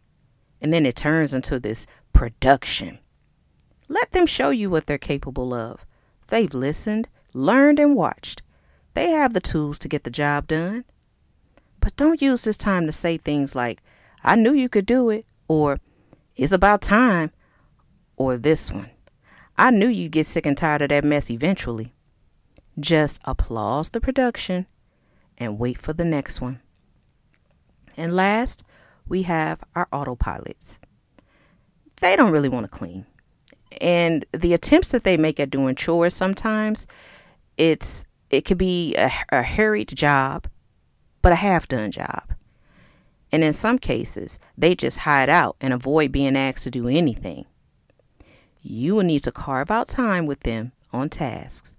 And 0.61 0.73
then 0.73 0.87
it 0.87 0.97
turns 0.97 1.35
into 1.35 1.59
this 1.59 1.87
production. 2.13 2.99
Let 3.89 4.13
them 4.13 4.27
show 4.27 4.51
you 4.51 4.71
what 4.71 4.87
they're 4.87 4.99
capable 4.99 5.53
of. 5.53 5.85
They've 6.29 6.53
listened, 6.53 7.09
learned, 7.33 7.79
and 7.79 7.95
watched. 7.95 8.43
They 8.95 9.11
have 9.11 9.33
the 9.33 9.41
tools 9.41 9.79
to 9.81 9.89
get 9.89 10.05
the 10.05 10.11
job 10.11 10.47
done. 10.47 10.85
But 11.81 11.97
don't 11.97 12.23
use 12.23 12.45
this 12.45 12.57
time 12.57 12.87
to 12.87 12.93
say 12.93 13.19
things 13.19 13.55
like, 13.55 13.83
I 14.23 14.37
knew 14.37 14.53
you 14.53 14.69
could 14.69 14.87
do 14.87 15.11
it, 15.11 15.27
or 15.49 15.81
it's 16.37 16.53
about 16.53 16.81
time, 16.81 17.31
or 18.17 18.37
this 18.37 18.73
one. 18.73 18.91
I 19.59 19.71
knew 19.71 19.89
you'd 19.89 20.13
get 20.13 20.27
sick 20.27 20.47
and 20.47 20.57
tired 20.57 20.83
of 20.83 20.89
that 20.89 21.05
mess 21.05 21.31
eventually. 21.31 21.93
Just 22.81 23.21
applause 23.25 23.91
the 23.91 24.01
production 24.01 24.67
and 25.39 25.59
wait 25.59 25.79
for 25.79 25.93
the 25.93 26.05
next 26.05 26.41
one. 26.41 26.61
And 27.97 28.17
last, 28.17 28.65
we 29.07 29.23
have 29.23 29.63
our 29.75 29.87
autopilots. 29.93 30.79
They 32.01 32.17
don't 32.17 32.33
really 32.33 32.49
want 32.49 32.65
to 32.65 32.79
clean. 32.79 33.07
And 33.81 34.25
the 34.33 34.55
attempts 34.55 34.91
that 34.91 35.05
they 35.05 35.17
make 35.17 35.41
at 35.41 35.51
doing 35.51 35.75
chores 35.75 36.15
sometimes, 36.15 36.87
it's 37.57 38.07
it 38.31 38.45
could 38.45 38.59
be 38.59 38.95
a, 38.97 39.11
a 39.31 39.43
hurried 39.43 39.89
job, 39.95 40.47
but 41.23 41.33
a 41.33 41.37
half 41.37 41.69
done 41.69 41.91
job. 41.91 42.25
And 43.31 43.43
in 43.43 43.53
some 43.53 43.79
cases, 43.79 44.39
they 44.57 44.75
just 44.75 44.99
hide 44.99 45.29
out 45.29 45.57
and 45.61 45.73
avoid 45.73 46.13
being 46.13 46.37
asked 46.37 46.65
to 46.65 46.71
do 46.71 46.89
anything. 46.89 47.47
You 48.63 48.95
will 48.95 49.05
need 49.05 49.25
to 49.25 49.33
carve 49.33 49.71
out 49.71 49.89
time 49.89 50.27
with 50.27 50.41
them 50.41 50.73
on 50.93 51.11
tasks 51.11 51.75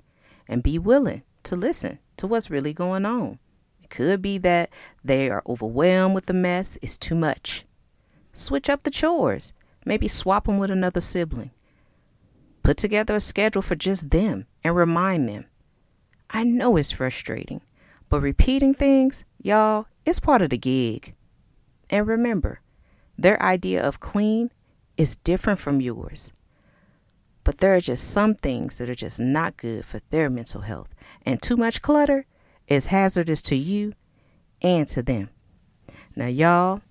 and 0.47 0.61
be 0.61 0.77
willing 0.77 1.23
to 1.43 1.55
listen 1.55 1.99
to 2.17 2.27
what's 2.27 2.49
really 2.49 2.73
going 2.73 3.05
on. 3.05 3.39
It 3.81 3.89
could 3.89 4.21
be 4.21 4.37
that 4.39 4.69
they 5.03 5.29
are 5.29 5.43
overwhelmed 5.47 6.15
with 6.15 6.25
the 6.25 6.33
mess, 6.33 6.77
it's 6.81 6.97
too 6.97 7.15
much. 7.15 7.65
Switch 8.33 8.69
up 8.69 8.83
the 8.83 8.91
chores, 8.91 9.53
maybe 9.85 10.07
swap 10.07 10.45
them 10.45 10.57
with 10.57 10.71
another 10.71 11.01
sibling. 11.01 11.51
Put 12.65 12.77
together 12.77 13.15
a 13.15 13.19
schedule 13.19 13.61
for 13.61 13.75
just 13.75 14.09
them 14.09 14.47
and 14.63 14.75
remind 14.75 15.29
them. 15.29 15.45
I 16.31 16.43
know 16.43 16.77
it's 16.77 16.91
frustrating, 16.91 17.61
but 18.09 18.21
repeating 18.21 18.73
things, 18.73 19.23
y'all, 19.39 19.85
is 20.03 20.19
part 20.19 20.41
of 20.41 20.49
the 20.49 20.57
gig. 20.57 21.13
And 21.91 22.07
remember, 22.07 22.61
their 23.19 23.39
idea 23.39 23.83
of 23.83 23.99
clean 23.99 24.49
is 24.97 25.17
different 25.17 25.59
from 25.59 25.79
yours. 25.79 26.33
But 27.43 27.59
there 27.59 27.75
are 27.75 27.79
just 27.79 28.09
some 28.09 28.33
things 28.33 28.79
that 28.79 28.89
are 28.89 28.95
just 28.95 29.19
not 29.19 29.57
good 29.57 29.85
for 29.85 30.01
their 30.09 30.31
mental 30.31 30.61
health. 30.61 30.89
And 31.23 31.39
too 31.39 31.57
much 31.57 31.83
clutter 31.83 32.25
is 32.67 32.87
hazardous 32.87 33.43
to 33.43 33.55
you 33.55 33.93
and 34.63 34.87
to 34.87 35.03
them. 35.03 35.29
Now, 36.15 36.25
y'all, 36.25 36.81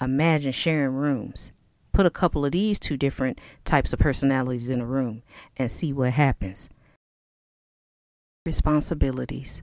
imagine 0.00 0.52
sharing 0.52 0.94
rooms. 0.94 1.52
Put 1.94 2.06
a 2.06 2.10
couple 2.10 2.44
of 2.44 2.50
these 2.50 2.80
two 2.80 2.96
different 2.96 3.40
types 3.64 3.92
of 3.92 4.00
personalities 4.00 4.68
in 4.68 4.80
a 4.80 4.86
room 4.86 5.22
and 5.56 5.70
see 5.70 5.92
what 5.92 6.12
happens. 6.12 6.68
Responsibilities. 8.44 9.62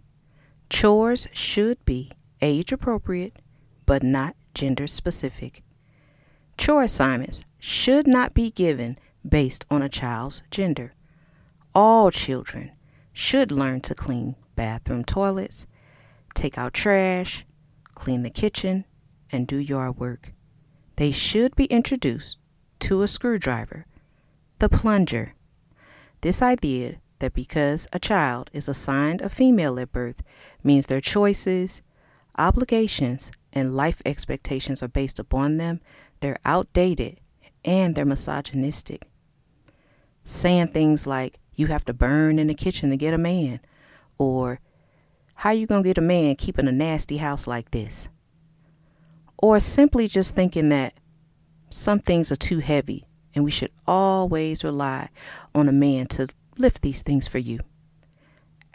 Chores 0.69 1.27
should 1.33 1.83
be 1.83 2.13
age 2.41 2.71
appropriate, 2.71 3.35
but 3.85 4.01
not 4.01 4.37
gender 4.53 4.87
specific. 4.87 5.61
Chore 6.57 6.83
assignments 6.83 7.43
should 7.59 8.07
not 8.07 8.33
be 8.33 8.49
given 8.49 8.97
based 9.27 9.65
on 9.69 9.81
a 9.81 9.89
child's 9.89 10.41
gender. 10.49 10.93
All 11.75 12.11
children 12.11 12.71
should 13.11 13.51
learn 13.51 13.81
to 13.81 13.93
clean 13.93 14.37
bathroom 14.55 15.03
toilets, 15.03 15.67
take 16.33 16.57
out 16.57 16.73
trash, 16.73 17.45
clean 17.93 18.23
the 18.23 18.29
kitchen, 18.29 18.85
and 19.33 19.45
do 19.45 19.57
yard 19.57 19.97
work. 19.97 20.31
They 21.01 21.09
should 21.09 21.55
be 21.55 21.65
introduced 21.65 22.37
to 22.81 23.01
a 23.01 23.07
screwdriver, 23.07 23.87
the 24.59 24.69
plunger. 24.69 25.33
This 26.21 26.43
idea 26.43 26.97
that 27.17 27.33
because 27.33 27.87
a 27.91 27.97
child 27.97 28.51
is 28.53 28.69
assigned 28.69 29.19
a 29.19 29.27
female 29.27 29.79
at 29.79 29.91
birth 29.91 30.21
means 30.63 30.85
their 30.85 31.01
choices, 31.01 31.81
obligations, 32.37 33.31
and 33.51 33.75
life 33.75 34.03
expectations 34.05 34.83
are 34.83 34.87
based 34.87 35.17
upon 35.17 35.57
them, 35.57 35.81
they're 36.19 36.37
outdated 36.45 37.19
and 37.65 37.95
they're 37.95 38.05
misogynistic 38.05 39.07
saying 40.23 40.67
things 40.67 41.07
like 41.07 41.39
you 41.55 41.65
have 41.65 41.83
to 41.85 41.93
burn 41.93 42.37
in 42.37 42.45
the 42.45 42.53
kitchen 42.53 42.91
to 42.91 42.95
get 42.95 43.15
a 43.15 43.17
man 43.17 43.59
or 44.19 44.59
how 45.33 45.49
you 45.49 45.65
to 45.65 45.81
get 45.81 45.97
a 45.97 46.01
man 46.01 46.35
keeping 46.35 46.67
a 46.67 46.71
nasty 46.71 47.17
house 47.17 47.47
like 47.47 47.71
this 47.71 48.07
or 49.41 49.59
simply 49.59 50.07
just 50.07 50.35
thinking 50.35 50.69
that 50.69 50.93
some 51.69 51.99
things 51.99 52.31
are 52.31 52.37
too 52.37 52.59
heavy 52.59 53.05
and 53.33 53.43
we 53.43 53.51
should 53.51 53.71
always 53.87 54.63
rely 54.63 55.09
on 55.55 55.67
a 55.67 55.73
man 55.73 56.05
to 56.05 56.27
lift 56.57 56.81
these 56.81 57.01
things 57.01 57.27
for 57.27 57.39
you 57.39 57.59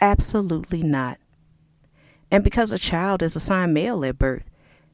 absolutely 0.01 0.83
not 0.83 1.17
and 2.29 2.43
because 2.43 2.71
a 2.71 2.77
child 2.77 3.23
is 3.23 3.35
assigned 3.35 3.73
male 3.73 4.03
at 4.05 4.17
birth 4.17 4.49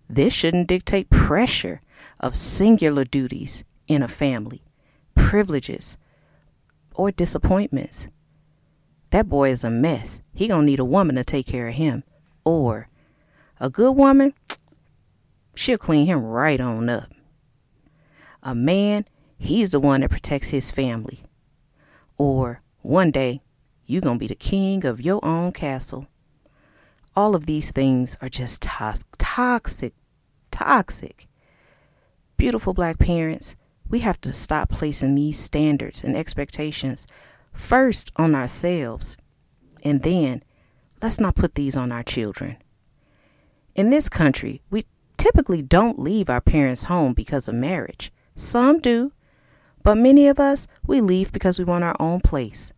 this 0.09 0.33
shouldn't 0.33 0.67
dictate 0.67 1.09
pressure 1.09 1.81
of 2.19 2.35
singular 2.35 3.03
duties 3.03 3.63
in 3.87 4.03
a 4.03 4.07
family 4.07 4.61
privileges 5.15 5.97
or 6.95 7.11
disappointments. 7.11 8.07
That 9.09 9.29
boy 9.29 9.49
is 9.49 9.63
a 9.63 9.69
mess. 9.69 10.21
He 10.33 10.47
gonna 10.47 10.63
need 10.63 10.79
a 10.79 10.85
woman 10.85 11.15
to 11.15 11.23
take 11.23 11.45
care 11.45 11.67
of 11.67 11.75
him. 11.75 12.03
Or 12.43 12.89
a 13.59 13.69
good 13.69 13.91
woman, 13.93 14.33
she'll 15.55 15.77
clean 15.77 16.05
him 16.05 16.23
right 16.23 16.59
on 16.59 16.89
up. 16.89 17.09
A 18.41 18.53
man, 18.53 19.05
he's 19.37 19.71
the 19.71 19.79
one 19.79 20.01
that 20.01 20.09
protects 20.09 20.49
his 20.49 20.71
family. 20.71 21.23
Or 22.17 22.61
one 22.81 23.11
day, 23.11 23.41
you're 23.85 24.01
gonna 24.01 24.19
be 24.19 24.27
the 24.27 24.35
king 24.35 24.85
of 24.85 25.01
your 25.01 25.23
own 25.23 25.51
castle. 25.51 26.07
All 27.15 27.35
of 27.35 27.45
these 27.45 27.71
things 27.71 28.17
are 28.21 28.29
just 28.29 28.61
to- 28.63 29.05
toxic, 29.17 29.93
toxic. 30.51 31.27
Beautiful 32.37 32.73
black 32.73 32.97
parents, 32.97 33.55
we 33.89 33.99
have 33.99 34.19
to 34.21 34.33
stop 34.33 34.69
placing 34.69 35.15
these 35.15 35.37
standards 35.37 36.03
and 36.03 36.15
expectations 36.15 37.05
first 37.53 38.11
on 38.15 38.33
ourselves. 38.33 39.15
And 39.83 40.01
then 40.01 40.41
let's 41.01 41.19
not 41.19 41.35
put 41.35 41.55
these 41.55 41.77
on 41.77 41.91
our 41.91 42.03
children. 42.03 42.57
In 43.75 43.89
this 43.89 44.09
country, 44.09 44.61
we 44.69 44.83
typically 45.23 45.61
don't 45.61 45.97
leave 45.97 46.29
our 46.29 46.41
parents' 46.41 46.83
home 46.83 47.13
because 47.13 47.47
of 47.47 47.55
marriage. 47.55 48.11
Some 48.35 48.79
do, 48.79 49.13
but 49.81 49.95
many 49.95 50.27
of 50.27 50.37
us, 50.37 50.67
we 50.85 50.99
leave 50.99 51.31
because 51.31 51.57
we 51.57 51.63
want 51.63 51.85
our 51.85 51.95
own 51.97 52.19
place. 52.19 52.73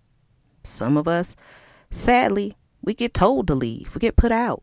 Some 0.63 0.95
of 0.95 1.07
us, 1.07 1.35
sadly, 1.89 2.55
we 2.83 2.93
get 2.93 3.15
told 3.15 3.47
to 3.47 3.55
leave, 3.55 3.95
we 3.95 3.99
get 3.99 4.15
put 4.15 4.31
out. 4.31 4.61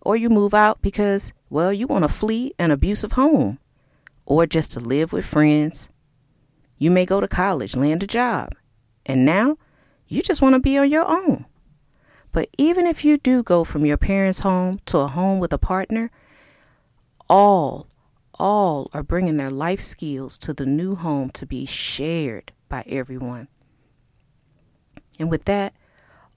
Or 0.00 0.16
you 0.16 0.30
move 0.30 0.54
out 0.54 0.80
because, 0.80 1.34
well, 1.50 1.70
you 1.70 1.86
want 1.86 2.04
to 2.04 2.08
flee 2.08 2.54
an 2.58 2.70
abusive 2.70 3.12
home 3.12 3.58
or 4.24 4.46
just 4.46 4.72
to 4.72 4.80
live 4.80 5.12
with 5.12 5.26
friends. 5.26 5.90
You 6.78 6.90
may 6.90 7.04
go 7.04 7.20
to 7.20 7.28
college, 7.28 7.76
land 7.76 8.02
a 8.02 8.06
job, 8.06 8.54
and 9.04 9.26
now 9.26 9.58
you 10.06 10.22
just 10.22 10.40
want 10.40 10.54
to 10.54 10.60
be 10.60 10.78
on 10.78 10.90
your 10.90 11.06
own. 11.06 11.44
But 12.32 12.48
even 12.56 12.86
if 12.86 13.04
you 13.04 13.18
do 13.18 13.42
go 13.42 13.64
from 13.64 13.84
your 13.84 13.98
parents' 13.98 14.40
home 14.40 14.80
to 14.86 14.98
a 14.98 15.08
home 15.08 15.40
with 15.40 15.52
a 15.52 15.58
partner, 15.58 16.10
All, 17.28 17.88
all 18.34 18.90
are 18.92 19.02
bringing 19.02 19.36
their 19.36 19.50
life 19.50 19.80
skills 19.80 20.38
to 20.38 20.54
the 20.54 20.66
new 20.66 20.94
home 20.94 21.30
to 21.30 21.44
be 21.44 21.66
shared 21.66 22.52
by 22.68 22.84
everyone. 22.86 23.48
And 25.18 25.30
with 25.30 25.44
that, 25.44 25.74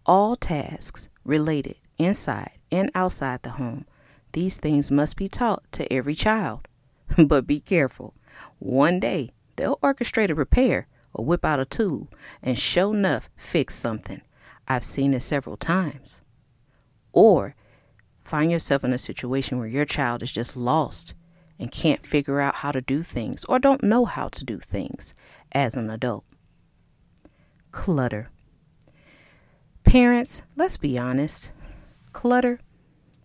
all 0.06 0.36
tasks 0.36 1.10
related 1.24 1.76
inside 1.98 2.52
and 2.72 2.92
outside 2.96 3.44
the 3.44 3.52
home, 3.52 3.86
these 4.34 4.58
things 4.58 4.90
must 4.90 5.16
be 5.16 5.28
taught 5.28 5.64
to 5.74 5.92
every 5.92 6.16
child. 6.16 6.68
but 7.26 7.48
be 7.48 7.60
careful. 7.60 8.14
One 8.60 9.00
day, 9.00 9.32
they'll 9.56 9.78
orchestrate 9.78 10.30
a 10.30 10.36
repair 10.36 10.88
or 11.14 11.26
whip 11.26 11.44
out 11.44 11.60
a 11.60 11.66
tool 11.66 12.08
and 12.42 12.58
show 12.58 12.94
enough 12.94 13.30
fix 13.36 13.76
something. 13.76 14.22
I've 14.68 14.84
seen 14.84 15.14
it 15.14 15.22
several 15.22 15.58
times. 15.58 16.22
Or 17.12 17.56
find 18.32 18.50
yourself 18.50 18.86
in 18.86 18.94
a 18.94 18.98
situation 18.98 19.60
where 19.60 19.68
your 19.68 19.84
child 19.84 20.24
is 20.24 20.32
just 20.32 20.56
lost 20.56 21.14
and 21.60 21.70
can't 21.70 22.06
figure 22.06 22.40
out 22.40 22.56
how 22.56 22.72
to 22.72 22.80
do 22.80 23.04
things 23.04 23.44
or 23.44 23.60
don't 23.60 23.84
know 23.84 24.06
how 24.06 24.30
to 24.30 24.46
do 24.46 24.58
things 24.58 25.14
as 25.52 25.76
an 25.76 25.90
adult. 25.90 26.24
Clutter. 27.74 28.30
Parents, 29.84 30.44
let's 30.56 30.78
be 30.78 30.98
honest. 30.98 31.52
Clutter, 32.14 32.62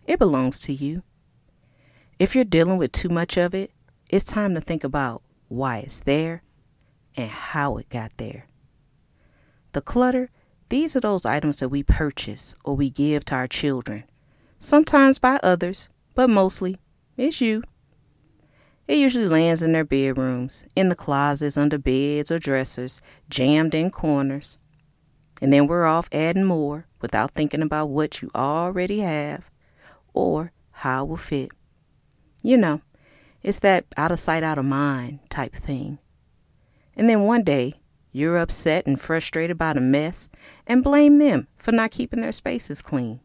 it 0.09 0.19
belongs 0.19 0.59
to 0.59 0.73
you. 0.73 1.05
If 2.19 2.35
you're 2.35 2.45
dealing 2.45 2.77
with 2.77 2.91
too 2.91 3.09
much 3.09 3.37
of 3.37 3.55
it, 3.55 3.71
it's 4.09 4.25
time 4.25 4.57
to 4.57 4.61
think 4.61 4.83
about 4.83 5.23
why 5.47 5.79
it's 5.79 6.01
there 6.01 6.43
and 7.17 7.31
how 7.31 7.77
it 7.77 7.89
got 7.91 8.11
there. 8.17 8.47
The 9.71 9.83
clutter, 9.83 10.31
these 10.69 10.97
are 10.97 11.01
those 11.01 11.25
items 11.25 11.59
that 11.59 11.69
we 11.69 11.85
purchase 11.85 12.57
or 12.65 12.75
we 12.75 12.91
give 12.91 13.25
to 13.27 13.37
our 13.37 13.47
children, 13.47 14.03
sometimes 14.59 15.19
by 15.19 15.39
others, 15.43 15.89
but 16.15 16.31
mostly 16.31 16.79
it's 17.17 17.41
you. 17.41 17.63
It 18.89 18.99
usually 18.99 19.27
lands 19.27 19.63
in 19.63 19.73
their 19.73 19.85
bedrooms, 19.85 20.65
in 20.77 20.89
the 20.89 20.95
closets, 20.95 21.57
under 21.57 21.79
beds 21.79 22.31
or 22.31 22.39
dressers, 22.39 23.01
jammed 23.29 23.75
in 23.75 23.91
corners. 23.91 24.59
And 25.43 25.53
then 25.53 25.67
we're 25.67 25.87
off 25.87 26.09
adding 26.13 26.45
more 26.45 26.87
without 27.01 27.33
thinking 27.33 27.63
about 27.63 27.89
what 27.89 28.23
you 28.23 28.31
already 28.35 29.01
have 29.01 29.51
or 30.15 30.53
how 30.71 31.05
it 31.05 31.09
will 31.09 31.17
fit. 31.17 31.51
You 32.43 32.57
know, 32.57 32.81
it's 33.43 33.59
that 33.59 33.87
out 33.97 34.13
of 34.13 34.21
sight, 34.21 34.43
out 34.43 34.59
of 34.59 34.65
mind 34.65 35.19
type 35.31 35.55
thing. 35.55 35.99
And 36.97 37.11
then 37.11 37.23
one 37.23 37.43
day, 37.43 37.75
you're 38.13 38.39
upset 38.39 38.87
and 38.87 38.99
frustrated 38.99 39.59
by 39.59 39.75
the 39.75 39.81
mess 39.81 40.31
and 40.67 40.83
blame 40.83 41.19
them 41.19 41.49
for 41.59 41.73
not 41.73 41.91
keeping 41.91 42.21
their 42.21 42.33
spaces 42.33 42.81
clean. 42.81 43.21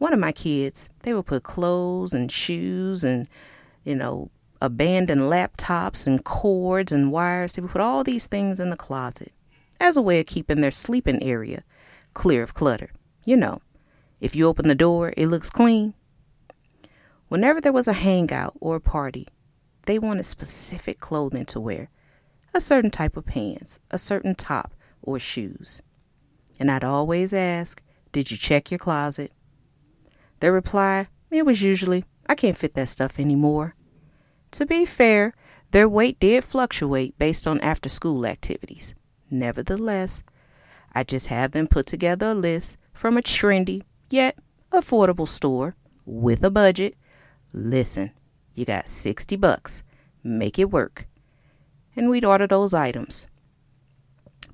One 0.00 0.14
of 0.14 0.18
my 0.18 0.32
kids, 0.32 0.88
they 1.00 1.12
would 1.12 1.26
put 1.26 1.42
clothes 1.42 2.14
and 2.14 2.32
shoes 2.32 3.04
and, 3.04 3.28
you 3.84 3.94
know, 3.94 4.30
abandoned 4.58 5.20
laptops 5.20 6.06
and 6.06 6.24
cords 6.24 6.90
and 6.90 7.12
wires. 7.12 7.52
They 7.52 7.60
would 7.60 7.70
put 7.70 7.82
all 7.82 8.02
these 8.02 8.26
things 8.26 8.58
in 8.58 8.70
the 8.70 8.78
closet 8.78 9.30
as 9.78 9.98
a 9.98 10.02
way 10.02 10.18
of 10.18 10.24
keeping 10.24 10.62
their 10.62 10.70
sleeping 10.70 11.22
area 11.22 11.64
clear 12.14 12.42
of 12.42 12.54
clutter. 12.54 12.92
You 13.26 13.36
know, 13.36 13.60
if 14.22 14.34
you 14.34 14.46
open 14.46 14.68
the 14.68 14.74
door, 14.74 15.12
it 15.18 15.26
looks 15.26 15.50
clean. 15.50 15.92
Whenever 17.28 17.60
there 17.60 17.70
was 17.70 17.86
a 17.86 17.92
hangout 17.92 18.54
or 18.58 18.76
a 18.76 18.80
party, 18.80 19.28
they 19.84 19.98
wanted 19.98 20.24
specific 20.24 20.98
clothing 20.98 21.44
to 21.44 21.60
wear 21.60 21.90
a 22.54 22.60
certain 22.62 22.90
type 22.90 23.18
of 23.18 23.26
pants, 23.26 23.80
a 23.90 23.98
certain 23.98 24.34
top, 24.34 24.72
or 25.02 25.18
shoes. 25.18 25.82
And 26.58 26.70
I'd 26.70 26.84
always 26.84 27.34
ask, 27.34 27.82
Did 28.12 28.30
you 28.30 28.38
check 28.38 28.70
your 28.70 28.78
closet? 28.78 29.30
Their 30.40 30.52
reply, 30.52 31.08
It 31.30 31.46
was 31.46 31.62
usually, 31.62 32.04
I 32.26 32.34
can't 32.34 32.56
fit 32.56 32.74
that 32.74 32.88
stuff 32.88 33.20
anymore. 33.20 33.74
To 34.52 34.66
be 34.66 34.84
fair, 34.84 35.34
their 35.70 35.88
weight 35.88 36.18
did 36.18 36.42
fluctuate 36.42 37.16
based 37.18 37.46
on 37.46 37.60
after 37.60 37.88
school 37.88 38.26
activities. 38.26 38.94
Nevertheless, 39.30 40.24
I 40.92 41.04
just 41.04 41.28
have 41.28 41.52
them 41.52 41.68
put 41.68 41.86
together 41.86 42.30
a 42.30 42.34
list 42.34 42.76
from 42.92 43.16
a 43.16 43.22
trendy 43.22 43.82
yet 44.08 44.36
affordable 44.72 45.28
store 45.28 45.76
with 46.04 46.42
a 46.42 46.50
budget. 46.50 46.96
Listen, 47.52 48.10
you 48.54 48.64
got 48.64 48.88
60 48.88 49.36
bucks. 49.36 49.84
Make 50.24 50.58
it 50.58 50.70
work. 50.70 51.06
And 51.94 52.10
we'd 52.10 52.24
order 52.24 52.46
those 52.46 52.74
items. 52.74 53.26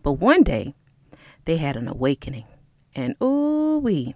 But 0.03 0.15
one 0.15 0.43
day, 0.43 0.75
they 1.45 1.57
had 1.57 1.77
an 1.77 1.89
awakening. 1.89 2.45
And 2.95 3.15
ooh 3.23 3.79
wee, 3.79 4.15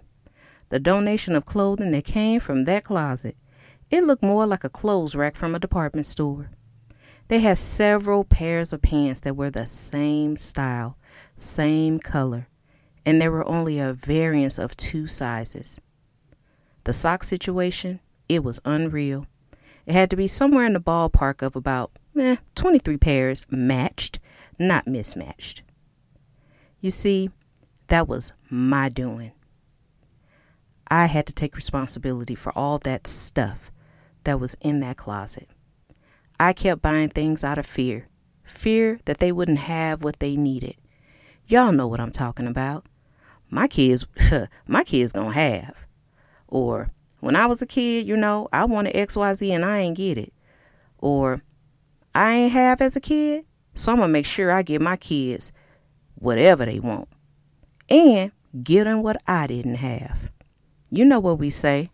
the 0.71 0.79
donation 0.79 1.35
of 1.35 1.45
clothing 1.45 1.91
that 1.91 2.05
came 2.05 2.39
from 2.39 2.63
that 2.63 2.85
closet, 2.85 3.35
it 3.89 4.05
looked 4.05 4.23
more 4.23 4.47
like 4.47 4.63
a 4.63 4.69
clothes 4.69 5.15
rack 5.15 5.35
from 5.35 5.53
a 5.53 5.59
department 5.59 6.05
store. 6.05 6.49
They 7.27 7.41
had 7.41 7.57
several 7.57 8.23
pairs 8.23 8.71
of 8.71 8.81
pants 8.81 9.19
that 9.21 9.35
were 9.35 9.49
the 9.49 9.67
same 9.67 10.37
style, 10.37 10.97
same 11.35 11.99
color, 11.99 12.47
and 13.05 13.21
there 13.21 13.31
were 13.31 13.47
only 13.47 13.79
a 13.79 13.91
variance 13.91 14.57
of 14.57 14.77
two 14.77 15.07
sizes. 15.07 15.81
The 16.85 16.93
sock 16.93 17.25
situation, 17.25 17.99
it 18.29 18.41
was 18.41 18.61
unreal. 18.63 19.27
It 19.85 19.91
had 19.93 20.09
to 20.11 20.15
be 20.15 20.27
somewhere 20.27 20.65
in 20.65 20.71
the 20.73 20.79
ballpark 20.79 21.41
of 21.41 21.57
about 21.57 21.91
eh, 22.17 22.37
23 22.55 22.95
pairs 22.95 23.45
matched, 23.49 24.19
not 24.57 24.87
mismatched. 24.87 25.63
You 26.79 26.91
see, 26.91 27.29
that 27.87 28.07
was 28.07 28.31
my 28.49 28.87
doing. 28.87 29.33
I 30.91 31.05
had 31.05 31.25
to 31.27 31.33
take 31.33 31.55
responsibility 31.55 32.35
for 32.35 32.55
all 32.55 32.77
that 32.79 33.07
stuff 33.07 33.71
that 34.25 34.39
was 34.39 34.55
in 34.61 34.81
that 34.81 34.97
closet. 34.97 35.49
I 36.39 36.53
kept 36.53 36.81
buying 36.81 37.09
things 37.09 37.43
out 37.43 37.57
of 37.57 37.65
fear 37.65 38.07
fear 38.43 38.99
that 39.05 39.19
they 39.19 39.31
wouldn't 39.31 39.59
have 39.59 40.03
what 40.03 40.19
they 40.19 40.35
needed. 40.35 40.75
Y'all 41.47 41.71
know 41.71 41.87
what 41.87 42.01
I'm 42.01 42.11
talking 42.11 42.47
about. 42.47 42.85
My 43.49 43.67
kids, 43.67 44.05
my 44.67 44.83
kids 44.83 45.13
gonna 45.13 45.31
have. 45.31 45.75
Or 46.47 46.89
when 47.21 47.35
I 47.35 47.45
was 47.45 47.61
a 47.61 47.65
kid, 47.65 48.05
you 48.05 48.17
know, 48.17 48.49
I 48.51 48.65
wanted 48.65 48.93
XYZ 48.93 49.49
and 49.49 49.63
I 49.63 49.79
ain't 49.79 49.97
get 49.97 50.17
it. 50.17 50.33
Or 50.97 51.41
I 52.13 52.33
ain't 52.33 52.51
have 52.51 52.81
as 52.81 52.97
a 52.97 53.01
kid, 53.01 53.45
so 53.73 53.93
I'm 53.93 53.99
gonna 53.99 54.09
make 54.09 54.25
sure 54.25 54.51
I 54.51 54.61
give 54.61 54.81
my 54.81 54.97
kids 54.97 55.53
whatever 56.15 56.65
they 56.65 56.79
want. 56.79 57.07
And 57.89 58.31
give 58.61 58.83
them 58.85 59.01
what 59.03 59.21
I 59.25 59.47
didn't 59.47 59.75
have. 59.75 60.30
You 60.91 61.05
know 61.05 61.19
what 61.19 61.39
we 61.39 61.49
say. 61.49 61.89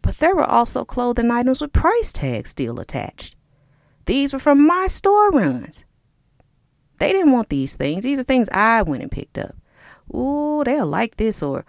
But 0.00 0.18
there 0.18 0.34
were 0.34 0.44
also 0.44 0.84
clothing 0.84 1.30
items 1.30 1.60
with 1.60 1.72
price 1.72 2.12
tags 2.12 2.50
still 2.50 2.80
attached. 2.80 3.34
These 4.06 4.32
were 4.32 4.38
from 4.38 4.66
my 4.66 4.86
store 4.86 5.30
runs. 5.30 5.84
They 6.98 7.12
didn't 7.12 7.32
want 7.32 7.48
these 7.48 7.76
things. 7.76 8.04
These 8.04 8.18
are 8.18 8.22
things 8.22 8.48
I 8.50 8.82
went 8.82 9.02
and 9.02 9.10
picked 9.10 9.38
up. 9.38 9.56
Ooh, 10.14 10.62
they'll 10.64 10.86
like 10.86 11.16
this, 11.16 11.42
or 11.42 11.64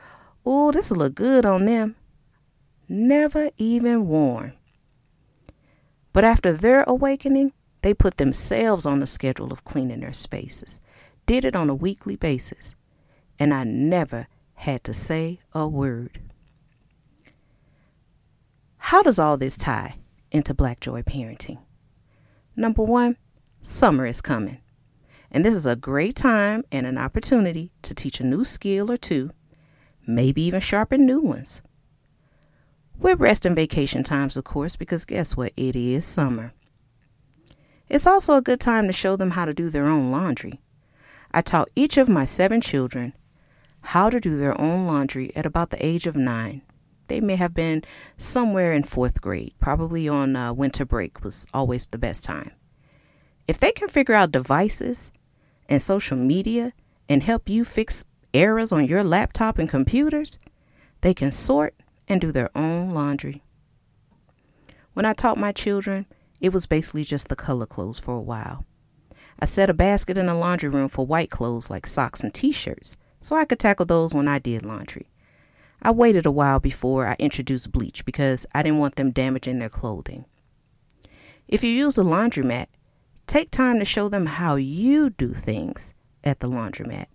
ooh, 0.48 0.72
this 0.72 0.92
will 0.92 0.98
look 0.98 1.16
good 1.16 1.46
on 1.46 1.66
them. 1.66 1.96
Never 2.88 3.50
even 3.58 4.08
worn. 4.08 4.54
But 6.14 6.24
after 6.24 6.52
their 6.52 6.84
awakening, 6.84 7.54
they 7.82 7.94
put 7.94 8.18
themselves 8.18 8.86
on 8.86 9.00
the 9.00 9.08
schedule 9.08 9.52
of 9.52 9.64
cleaning 9.64 10.02
their 10.02 10.14
spaces, 10.14 10.80
did 11.26 11.46
it 11.46 11.56
on 11.56 11.70
a 11.70 11.76
weekly 11.76 12.16
basis, 12.16 12.76
and 13.40 13.54
I 13.54 13.64
never 13.64 14.28
had 14.62 14.84
to 14.84 14.94
say 14.94 15.40
a 15.54 15.68
word. 15.68 16.20
How 18.78 19.02
does 19.02 19.18
all 19.18 19.36
this 19.36 19.58
tie 19.58 19.96
into 20.30 20.54
Black 20.54 20.80
Joy 20.80 21.02
parenting? 21.02 21.58
Number 22.56 22.84
one, 22.84 23.18
summer 23.64 24.06
is 24.06 24.22
coming. 24.22 24.60
And 25.32 25.44
this 25.44 25.56
is 25.56 25.66
a 25.66 25.76
great 25.76 26.16
time 26.16 26.64
and 26.72 26.86
an 26.86 27.00
opportunity 27.00 27.72
to 27.82 27.96
teach 27.96 28.20
a 28.20 28.24
new 28.24 28.44
skill 28.44 28.92
or 28.92 28.98
two, 28.98 29.32
maybe 30.06 30.44
even 30.44 30.62
sharpen 30.62 31.08
new 31.08 31.22
ones. 31.22 31.64
We're 33.00 33.16
rest 33.16 33.48
and 33.48 33.56
vacation 33.56 34.04
times, 34.04 34.38
of 34.38 34.44
course, 34.44 34.76
because 34.76 35.06
guess 35.06 35.36
what? 35.36 35.54
It 35.58 35.76
is 35.76 36.06
summer. 36.06 36.54
It's 37.90 38.06
also 38.06 38.36
a 38.36 38.42
good 38.44 38.60
time 38.60 38.86
to 38.86 38.94
show 38.94 39.16
them 39.16 39.32
how 39.32 39.46
to 39.46 39.56
do 39.56 39.72
their 39.72 39.88
own 39.88 40.12
laundry. 40.12 40.62
I 41.32 41.42
taught 41.42 41.72
each 41.76 41.98
of 41.98 42.08
my 42.08 42.26
seven 42.26 42.62
children 42.62 43.14
how 43.82 44.10
to 44.10 44.20
do 44.20 44.38
their 44.38 44.60
own 44.60 44.88
laundry 44.88 45.36
at 45.36 45.46
about 45.46 45.70
the 45.70 45.86
age 45.86 46.08
of 46.08 46.16
nine 46.16 46.62
they 47.12 47.20
may 47.20 47.36
have 47.36 47.54
been 47.54 47.84
somewhere 48.18 48.72
in 48.72 48.84
fourth 48.84 49.20
grade, 49.20 49.54
probably 49.60 50.08
on 50.08 50.34
uh, 50.34 50.54
winter 50.54 50.86
break 50.86 51.22
was 51.26 51.46
always 51.54 51.88
the 51.88 51.98
best 51.98 52.24
time. 52.24 52.52
If 53.50 53.58
they 53.58 53.74
can 53.74 53.90
figure 53.90 54.16
out 54.16 54.32
devices 54.32 55.12
and 55.68 55.82
social 55.82 56.16
media 56.16 56.72
and 57.10 57.22
help 57.22 57.50
you 57.50 57.66
fix 57.66 58.06
errors 58.34 58.72
on 58.72 58.86
your 58.86 59.04
laptop 59.04 59.60
and 59.60 59.70
computers, 59.70 60.40
they 61.02 61.14
can 61.14 61.32
sort 61.32 61.76
and 62.08 62.22
do 62.22 62.32
their 62.32 62.50
own 62.56 62.92
laundry. 62.94 63.44
When 64.94 65.06
I 65.06 65.12
taught 65.12 65.38
my 65.38 65.52
children, 65.52 66.06
it 66.40 66.54
was 66.54 66.66
basically 66.66 67.04
just 67.04 67.28
the 67.28 67.36
color 67.36 67.66
clothes 67.66 68.00
for 68.00 68.16
a 68.16 68.22
while. 68.22 68.64
I 69.38 69.44
set 69.44 69.70
a 69.70 69.74
basket 69.74 70.18
in 70.18 70.28
the 70.28 70.34
laundry 70.34 70.70
room 70.70 70.88
for 70.88 71.06
white 71.06 71.30
clothes 71.30 71.70
like 71.70 71.86
socks 71.86 72.22
and 72.22 72.34
t 72.34 72.54
shirts 72.54 72.96
so 73.22 73.36
I 73.36 73.46
could 73.46 73.60
tackle 73.60 73.86
those 73.86 74.14
when 74.14 74.28
I 74.28 74.40
did 74.40 74.66
laundry. 74.66 75.08
I 75.82 75.92
waited 75.92 76.26
a 76.26 76.32
while 76.32 76.60
before 76.60 77.08
I 77.08 77.16
introduced 77.18 77.72
bleach 77.72 78.06
because 78.06 78.46
I 78.54 78.62
didn't 78.62 78.80
want 78.80 78.96
them 78.96 79.12
damaging 79.12 79.60
their 79.60 79.70
clothing. 79.70 80.26
If 81.48 81.64
you 81.64 81.72
use 81.72 81.98
a 81.98 82.04
laundromat, 82.04 82.68
take 83.26 83.50
time 83.50 83.80
to 83.80 83.86
show 83.86 84.10
them 84.10 84.26
how 84.26 84.56
you 84.56 85.10
do 85.10 85.34
things 85.34 85.94
at 86.24 86.40
the 86.40 86.48
laundromat. 86.48 87.08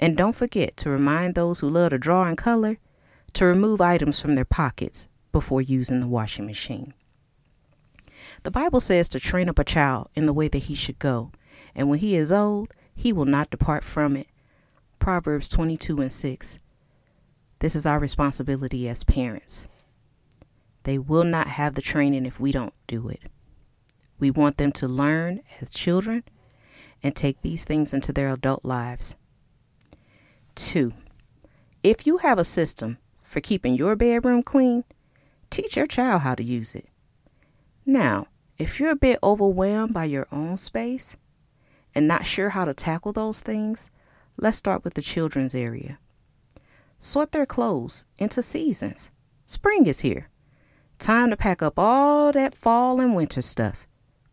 And 0.00 0.16
don't 0.16 0.34
forget 0.34 0.76
to 0.78 0.90
remind 0.90 1.34
those 1.34 1.60
who 1.60 1.68
love 1.68 1.90
to 1.90 1.98
draw 1.98 2.24
and 2.24 2.38
color 2.38 2.78
to 3.34 3.44
remove 3.44 3.80
items 3.80 4.20
from 4.20 4.34
their 4.34 4.44
pockets 4.44 5.08
before 5.32 5.60
using 5.60 6.00
the 6.00 6.08
washing 6.08 6.46
machine. 6.46 6.94
The 8.44 8.50
Bible 8.50 8.80
says 8.80 9.08
to 9.10 9.20
train 9.20 9.48
up 9.48 9.58
a 9.58 9.64
child 9.64 10.08
in 10.14 10.26
the 10.26 10.32
way 10.32 10.48
that 10.48 10.64
he 10.64 10.74
should 10.74 10.98
go, 10.98 11.32
and 11.74 11.88
when 11.88 11.98
he 11.98 12.16
is 12.16 12.32
old, 12.32 12.72
he 12.94 13.12
will 13.12 13.24
not 13.24 13.50
depart 13.50 13.84
from 13.84 14.16
it. 14.16 14.28
Proverbs 15.04 15.50
22 15.50 15.98
and 15.98 16.10
6. 16.10 16.60
This 17.58 17.76
is 17.76 17.84
our 17.84 17.98
responsibility 17.98 18.88
as 18.88 19.04
parents. 19.04 19.66
They 20.84 20.96
will 20.96 21.24
not 21.24 21.46
have 21.46 21.74
the 21.74 21.82
training 21.82 22.24
if 22.24 22.40
we 22.40 22.52
don't 22.52 22.72
do 22.86 23.10
it. 23.10 23.20
We 24.18 24.30
want 24.30 24.56
them 24.56 24.72
to 24.72 24.88
learn 24.88 25.42
as 25.60 25.68
children 25.68 26.24
and 27.02 27.14
take 27.14 27.42
these 27.42 27.66
things 27.66 27.92
into 27.92 28.14
their 28.14 28.30
adult 28.30 28.64
lives. 28.64 29.14
Two, 30.54 30.94
if 31.82 32.06
you 32.06 32.16
have 32.16 32.38
a 32.38 32.42
system 32.42 32.96
for 33.20 33.42
keeping 33.42 33.74
your 33.74 33.96
bedroom 33.96 34.42
clean, 34.42 34.84
teach 35.50 35.76
your 35.76 35.86
child 35.86 36.22
how 36.22 36.34
to 36.34 36.42
use 36.42 36.74
it. 36.74 36.88
Now, 37.84 38.28
if 38.56 38.80
you're 38.80 38.92
a 38.92 38.96
bit 38.96 39.18
overwhelmed 39.22 39.92
by 39.92 40.06
your 40.06 40.26
own 40.32 40.56
space 40.56 41.18
and 41.94 42.08
not 42.08 42.24
sure 42.24 42.48
how 42.48 42.64
to 42.64 42.72
tackle 42.72 43.12
those 43.12 43.42
things, 43.42 43.90
let's 44.36 44.58
start 44.58 44.84
with 44.84 44.94
the 44.94 45.02
children's 45.02 45.54
area. 45.54 45.98
Sort 46.98 47.32
their 47.32 47.46
clothes 47.46 48.06
into 48.18 48.42
seasons. 48.42 49.10
Spring 49.44 49.86
is 49.86 50.00
here. 50.00 50.28
Time 50.98 51.30
to 51.30 51.36
pack 51.36 51.62
up 51.62 51.78
all 51.78 52.32
that 52.32 52.54
fall 52.54 53.00
and 53.00 53.14
winter 53.14 53.42
stuff, 53.42 53.86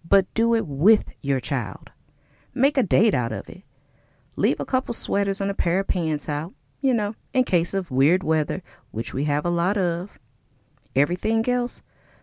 but 0.07 0.31
do 0.33 0.55
it 0.55 0.65
with 0.65 1.05
your 1.21 1.39
child. 1.39 1.89
Make 2.53 2.77
a 2.77 2.83
date 2.83 3.13
out 3.13 3.31
of 3.31 3.49
it. 3.49 3.63
Leave 4.35 4.59
a 4.59 4.65
couple 4.65 4.93
sweaters 4.93 5.41
and 5.41 5.51
a 5.51 5.55
pair 5.55 5.79
of 5.79 5.87
pants 5.87 6.29
out, 6.29 6.53
you 6.79 6.93
know, 6.93 7.15
in 7.33 7.43
case 7.43 7.73
of 7.73 7.91
weird 7.91 8.23
weather, 8.23 8.63
which 8.91 9.13
we 9.13 9.25
have 9.25 9.45
a 9.45 9.49
lot 9.49 9.77
of. 9.77 10.17
Everything 10.95 11.47
else, 11.49 11.81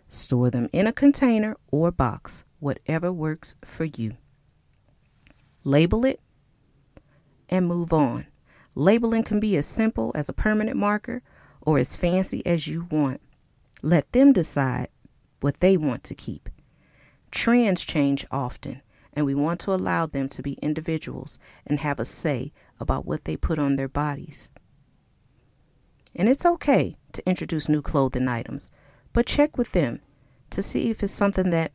store 0.08 0.50
them 0.50 0.68
in 0.72 0.86
a 0.86 0.92
container 0.92 1.56
or 1.70 1.90
box, 1.90 2.44
whatever 2.60 3.12
works 3.12 3.54
for 3.64 3.84
you. 3.84 4.16
Label 5.64 6.04
it 6.04 6.20
and 7.48 7.66
move 7.66 7.92
on. 7.92 8.26
Labeling 8.74 9.24
can 9.24 9.40
be 9.40 9.56
as 9.56 9.66
simple 9.66 10.12
as 10.14 10.28
a 10.28 10.32
permanent 10.32 10.76
marker 10.76 11.22
or 11.62 11.78
as 11.78 11.96
fancy 11.96 12.44
as 12.46 12.66
you 12.66 12.86
want. 12.90 13.20
Let 13.82 14.12
them 14.12 14.32
decide 14.32 14.88
what 15.40 15.60
they 15.60 15.76
want 15.76 16.04
to 16.04 16.14
keep. 16.14 16.48
Trends 17.30 17.84
change 17.84 18.26
often, 18.30 18.82
and 19.12 19.26
we 19.26 19.34
want 19.34 19.60
to 19.60 19.72
allow 19.72 20.06
them 20.06 20.28
to 20.30 20.42
be 20.42 20.52
individuals 20.54 21.38
and 21.66 21.80
have 21.80 22.00
a 22.00 22.04
say 22.04 22.52
about 22.80 23.06
what 23.06 23.24
they 23.24 23.36
put 23.36 23.58
on 23.58 23.76
their 23.76 23.88
bodies. 23.88 24.50
And 26.14 26.28
it's 26.28 26.46
okay 26.46 26.96
to 27.12 27.28
introduce 27.28 27.68
new 27.68 27.82
clothing 27.82 28.28
items, 28.28 28.70
but 29.12 29.26
check 29.26 29.58
with 29.58 29.72
them 29.72 30.00
to 30.50 30.62
see 30.62 30.90
if 30.90 31.02
it's 31.02 31.12
something 31.12 31.50
that 31.50 31.72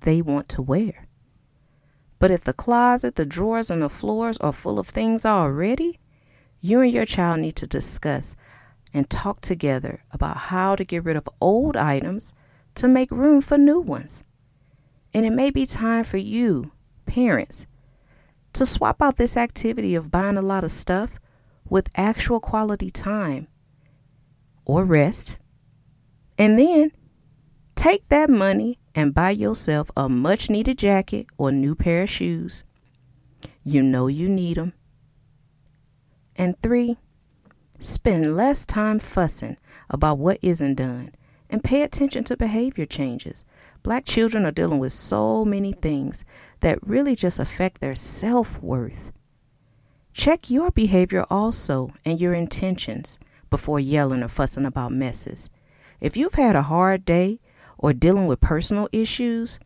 they 0.00 0.20
want 0.20 0.48
to 0.50 0.62
wear. 0.62 1.04
But 2.22 2.30
if 2.30 2.44
the 2.44 2.52
closet, 2.52 3.16
the 3.16 3.26
drawers, 3.26 3.68
and 3.68 3.82
the 3.82 3.88
floors 3.88 4.36
are 4.36 4.52
full 4.52 4.78
of 4.78 4.86
things 4.86 5.26
already, 5.26 5.98
you 6.60 6.80
and 6.80 6.92
your 6.92 7.04
child 7.04 7.40
need 7.40 7.56
to 7.56 7.66
discuss 7.66 8.36
and 8.94 9.10
talk 9.10 9.40
together 9.40 10.04
about 10.12 10.36
how 10.36 10.76
to 10.76 10.84
get 10.84 11.02
rid 11.02 11.16
of 11.16 11.28
old 11.40 11.76
items 11.76 12.32
to 12.76 12.86
make 12.86 13.10
room 13.10 13.40
for 13.40 13.58
new 13.58 13.80
ones. 13.80 14.22
And 15.12 15.26
it 15.26 15.32
may 15.32 15.50
be 15.50 15.66
time 15.66 16.04
for 16.04 16.16
you, 16.16 16.70
parents, 17.06 17.66
to 18.52 18.64
swap 18.64 19.02
out 19.02 19.16
this 19.16 19.36
activity 19.36 19.96
of 19.96 20.12
buying 20.12 20.36
a 20.36 20.42
lot 20.42 20.62
of 20.62 20.70
stuff 20.70 21.18
with 21.68 21.90
actual 21.96 22.38
quality 22.38 22.88
time 22.88 23.48
or 24.64 24.84
rest. 24.84 25.38
And 26.38 26.56
then 26.56 26.92
take 27.74 28.08
that 28.10 28.30
money 28.30 28.78
and 28.94 29.14
buy 29.14 29.30
yourself 29.30 29.90
a 29.96 30.08
much 30.08 30.50
needed 30.50 30.78
jacket 30.78 31.26
or 31.38 31.50
new 31.50 31.74
pair 31.74 32.02
of 32.02 32.10
shoes. 32.10 32.64
You 33.64 33.82
know 33.82 34.06
you 34.06 34.28
need 34.28 34.56
them. 34.56 34.72
And 36.36 36.60
three, 36.62 36.98
spend 37.78 38.36
less 38.36 38.66
time 38.66 38.98
fussing 38.98 39.56
about 39.90 40.18
what 40.18 40.38
isn't 40.42 40.74
done 40.74 41.14
and 41.50 41.62
pay 41.62 41.82
attention 41.82 42.24
to 42.24 42.36
behavior 42.36 42.86
changes. 42.86 43.44
Black 43.82 44.04
children 44.06 44.46
are 44.46 44.50
dealing 44.52 44.78
with 44.78 44.92
so 44.92 45.44
many 45.44 45.72
things 45.72 46.24
that 46.60 46.84
really 46.86 47.14
just 47.14 47.38
affect 47.38 47.80
their 47.80 47.94
self 47.94 48.60
worth. 48.62 49.12
Check 50.14 50.50
your 50.50 50.70
behavior 50.70 51.26
also 51.30 51.92
and 52.04 52.20
your 52.20 52.32
intentions 52.34 53.18
before 53.50 53.78
yelling 53.78 54.22
or 54.22 54.28
fussing 54.28 54.64
about 54.64 54.92
messes. 54.92 55.50
If 56.00 56.16
you've 56.16 56.34
had 56.34 56.56
a 56.56 56.62
hard 56.62 57.04
day 57.04 57.38
or 57.82 57.92
dealing 57.92 58.26
with 58.26 58.40
personal 58.40 58.88
issues, 58.92 59.60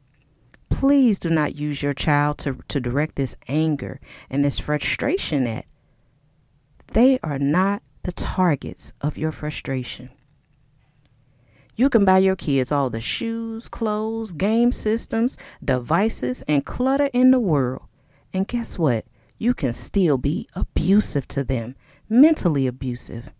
please 0.70 1.20
do 1.20 1.30
not 1.30 1.54
use 1.54 1.82
your 1.82 1.94
child 1.94 2.38
to, 2.38 2.58
to 2.66 2.80
direct 2.80 3.14
this 3.14 3.36
anger 3.46 4.00
and 4.28 4.44
this 4.44 4.58
frustration 4.58 5.46
at. 5.46 5.66
They 6.92 7.20
are 7.22 7.38
not 7.38 7.82
the 8.02 8.12
targets 8.12 8.92
of 9.00 9.18
your 9.18 9.30
frustration. 9.30 10.10
You 11.76 11.90
can 11.90 12.06
buy 12.06 12.18
your 12.18 12.36
kids 12.36 12.72
all 12.72 12.88
the 12.88 13.02
shoes, 13.02 13.68
clothes, 13.68 14.32
game 14.32 14.72
systems, 14.72 15.36
devices, 15.62 16.42
and 16.48 16.64
clutter 16.64 17.10
in 17.12 17.32
the 17.32 17.38
world. 17.38 17.82
And 18.32 18.48
guess 18.48 18.78
what? 18.78 19.04
You 19.38 19.52
can 19.52 19.74
still 19.74 20.16
be 20.16 20.48
abusive 20.54 21.28
to 21.28 21.44
them, 21.44 21.76
mentally 22.08 22.66
abusive. 22.66 23.30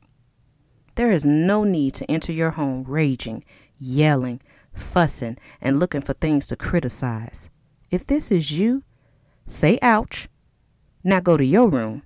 There 0.96 1.10
is 1.10 1.24
no 1.24 1.64
need 1.64 1.94
to 1.94 2.10
enter 2.10 2.32
your 2.32 2.50
home 2.50 2.84
raging, 2.84 3.42
yelling, 3.78 4.40
fussing, 4.76 5.38
and 5.60 5.80
looking 5.80 6.00
for 6.00 6.12
things 6.12 6.46
to 6.48 6.56
criticize. 6.56 7.50
If 7.90 8.06
this 8.06 8.30
is 8.30 8.52
you, 8.52 8.82
say 9.46 9.78
ouch. 9.82 10.28
Now 11.02 11.20
go 11.20 11.36
to 11.36 11.44
your 11.44 11.68
room 11.68 12.02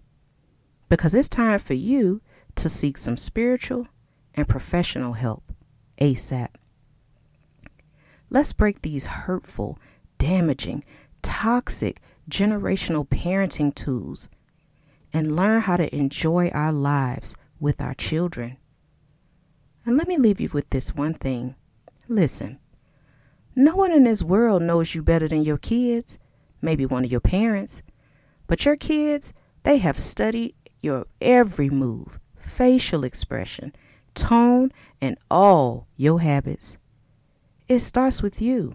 because 0.89 1.15
it's 1.15 1.29
time 1.29 1.59
for 1.59 1.75
you 1.75 2.21
to 2.57 2.69
seek 2.69 2.99
some 2.99 3.17
spiritual 3.17 3.87
and 4.35 4.49
professional 4.49 5.15
help. 5.15 5.45
ASAP. 6.01 6.49
Let's 8.31 8.53
break 8.53 8.83
these 8.83 9.07
hurtful, 9.07 9.79
damaging, 10.19 10.85
toxic 11.23 12.01
generational 12.29 13.07
parenting 13.07 13.75
tools 13.75 14.29
and 15.13 15.37
learn 15.37 15.63
how 15.63 15.77
to 15.77 15.95
enjoy 15.95 16.49
our 16.51 16.73
lives 16.73 17.37
with 17.59 17.81
our 17.81 17.95
children. 17.95 18.57
And 19.85 19.97
let 19.97 20.09
me 20.09 20.17
leave 20.17 20.41
you 20.41 20.49
with 20.53 20.71
this 20.71 20.95
one 20.95 21.15
thing. 21.15 21.57
Listen, 22.11 22.59
no 23.55 23.77
one 23.77 23.92
in 23.92 24.03
this 24.03 24.20
world 24.20 24.62
knows 24.62 24.96
you 24.96 25.01
better 25.01 25.29
than 25.29 25.44
your 25.44 25.59
kids, 25.59 26.18
maybe 26.61 26.85
one 26.85 27.05
of 27.05 27.11
your 27.12 27.20
parents, 27.20 27.83
but 28.49 28.64
your 28.64 28.75
kids, 28.75 29.33
they 29.62 29.79
have 29.79 29.96
studied 29.96 30.57
your 30.83 31.07
every 31.20 31.70
move, 31.70 32.18
facial 32.37 33.05
expression, 33.05 33.73
tone, 34.16 34.73
and 35.01 35.18
all 35.31 35.87
your 35.96 36.20
habits. 36.20 36.79
It 37.68 37.79
starts 37.79 38.23
with 38.23 38.42
you. 38.42 38.75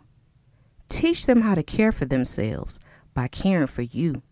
Teach 0.87 1.25
them 1.25 1.41
how 1.41 1.55
to 1.55 1.63
care 1.63 1.91
for 1.91 2.05
themselves 2.05 2.79
by 3.13 3.27
caring 3.27 3.67
for 3.67 3.81
you. 3.81 4.23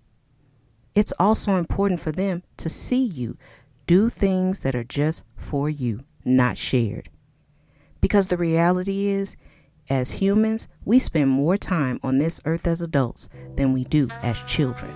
It's 0.96 1.12
also 1.20 1.58
important 1.58 2.00
for 2.00 2.14
them 2.14 2.42
to 2.56 2.70
see 2.70 3.04
you 3.04 3.36
do 3.86 4.08
things 4.08 4.62
that 4.62 4.76
are 4.76 4.86
just 4.86 5.26
for 5.36 5.70
you, 5.70 6.06
not 6.24 6.58
shared. 6.58 7.10
Because 8.04 8.28
the 8.28 8.36
reality 8.36 9.08
is, 9.08 9.38
as 9.90 10.12
humans, 10.12 10.68
we 10.84 11.00
spend 11.00 11.30
more 11.30 11.56
time 11.56 12.02
on 12.04 12.18
this 12.18 12.42
earth 12.44 12.68
as 12.68 12.82
adults 12.82 13.30
than 13.56 13.72
we 13.72 13.86
do 13.86 14.10
as 14.24 14.38
children. 14.44 14.94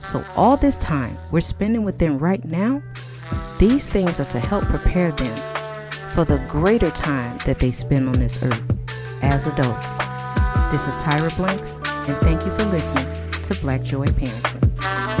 So, 0.00 0.24
all 0.34 0.56
this 0.56 0.76
time 0.76 1.16
we're 1.30 1.40
spending 1.40 1.84
with 1.84 1.98
them 1.98 2.18
right 2.18 2.44
now 2.44 2.82
these 3.60 3.88
things 3.88 4.18
are 4.18 4.24
to 4.24 4.40
help 4.40 4.64
prepare 4.64 5.12
them 5.12 5.36
for 6.12 6.24
the 6.24 6.44
greater 6.48 6.90
time 6.90 7.38
that 7.46 7.60
they 7.60 7.70
spend 7.70 8.08
on 8.08 8.18
this 8.18 8.42
earth 8.42 8.60
as 9.22 9.46
adults. 9.46 9.96
This 10.72 10.88
is 10.88 10.96
Tyra 11.00 11.34
Blanks, 11.36 11.78
and 11.84 12.18
thank 12.22 12.44
you 12.44 12.50
for 12.56 12.64
listening 12.64 13.30
to 13.42 13.54
Black 13.60 13.84
Joy 13.84 14.06
Parenting. 14.06 15.19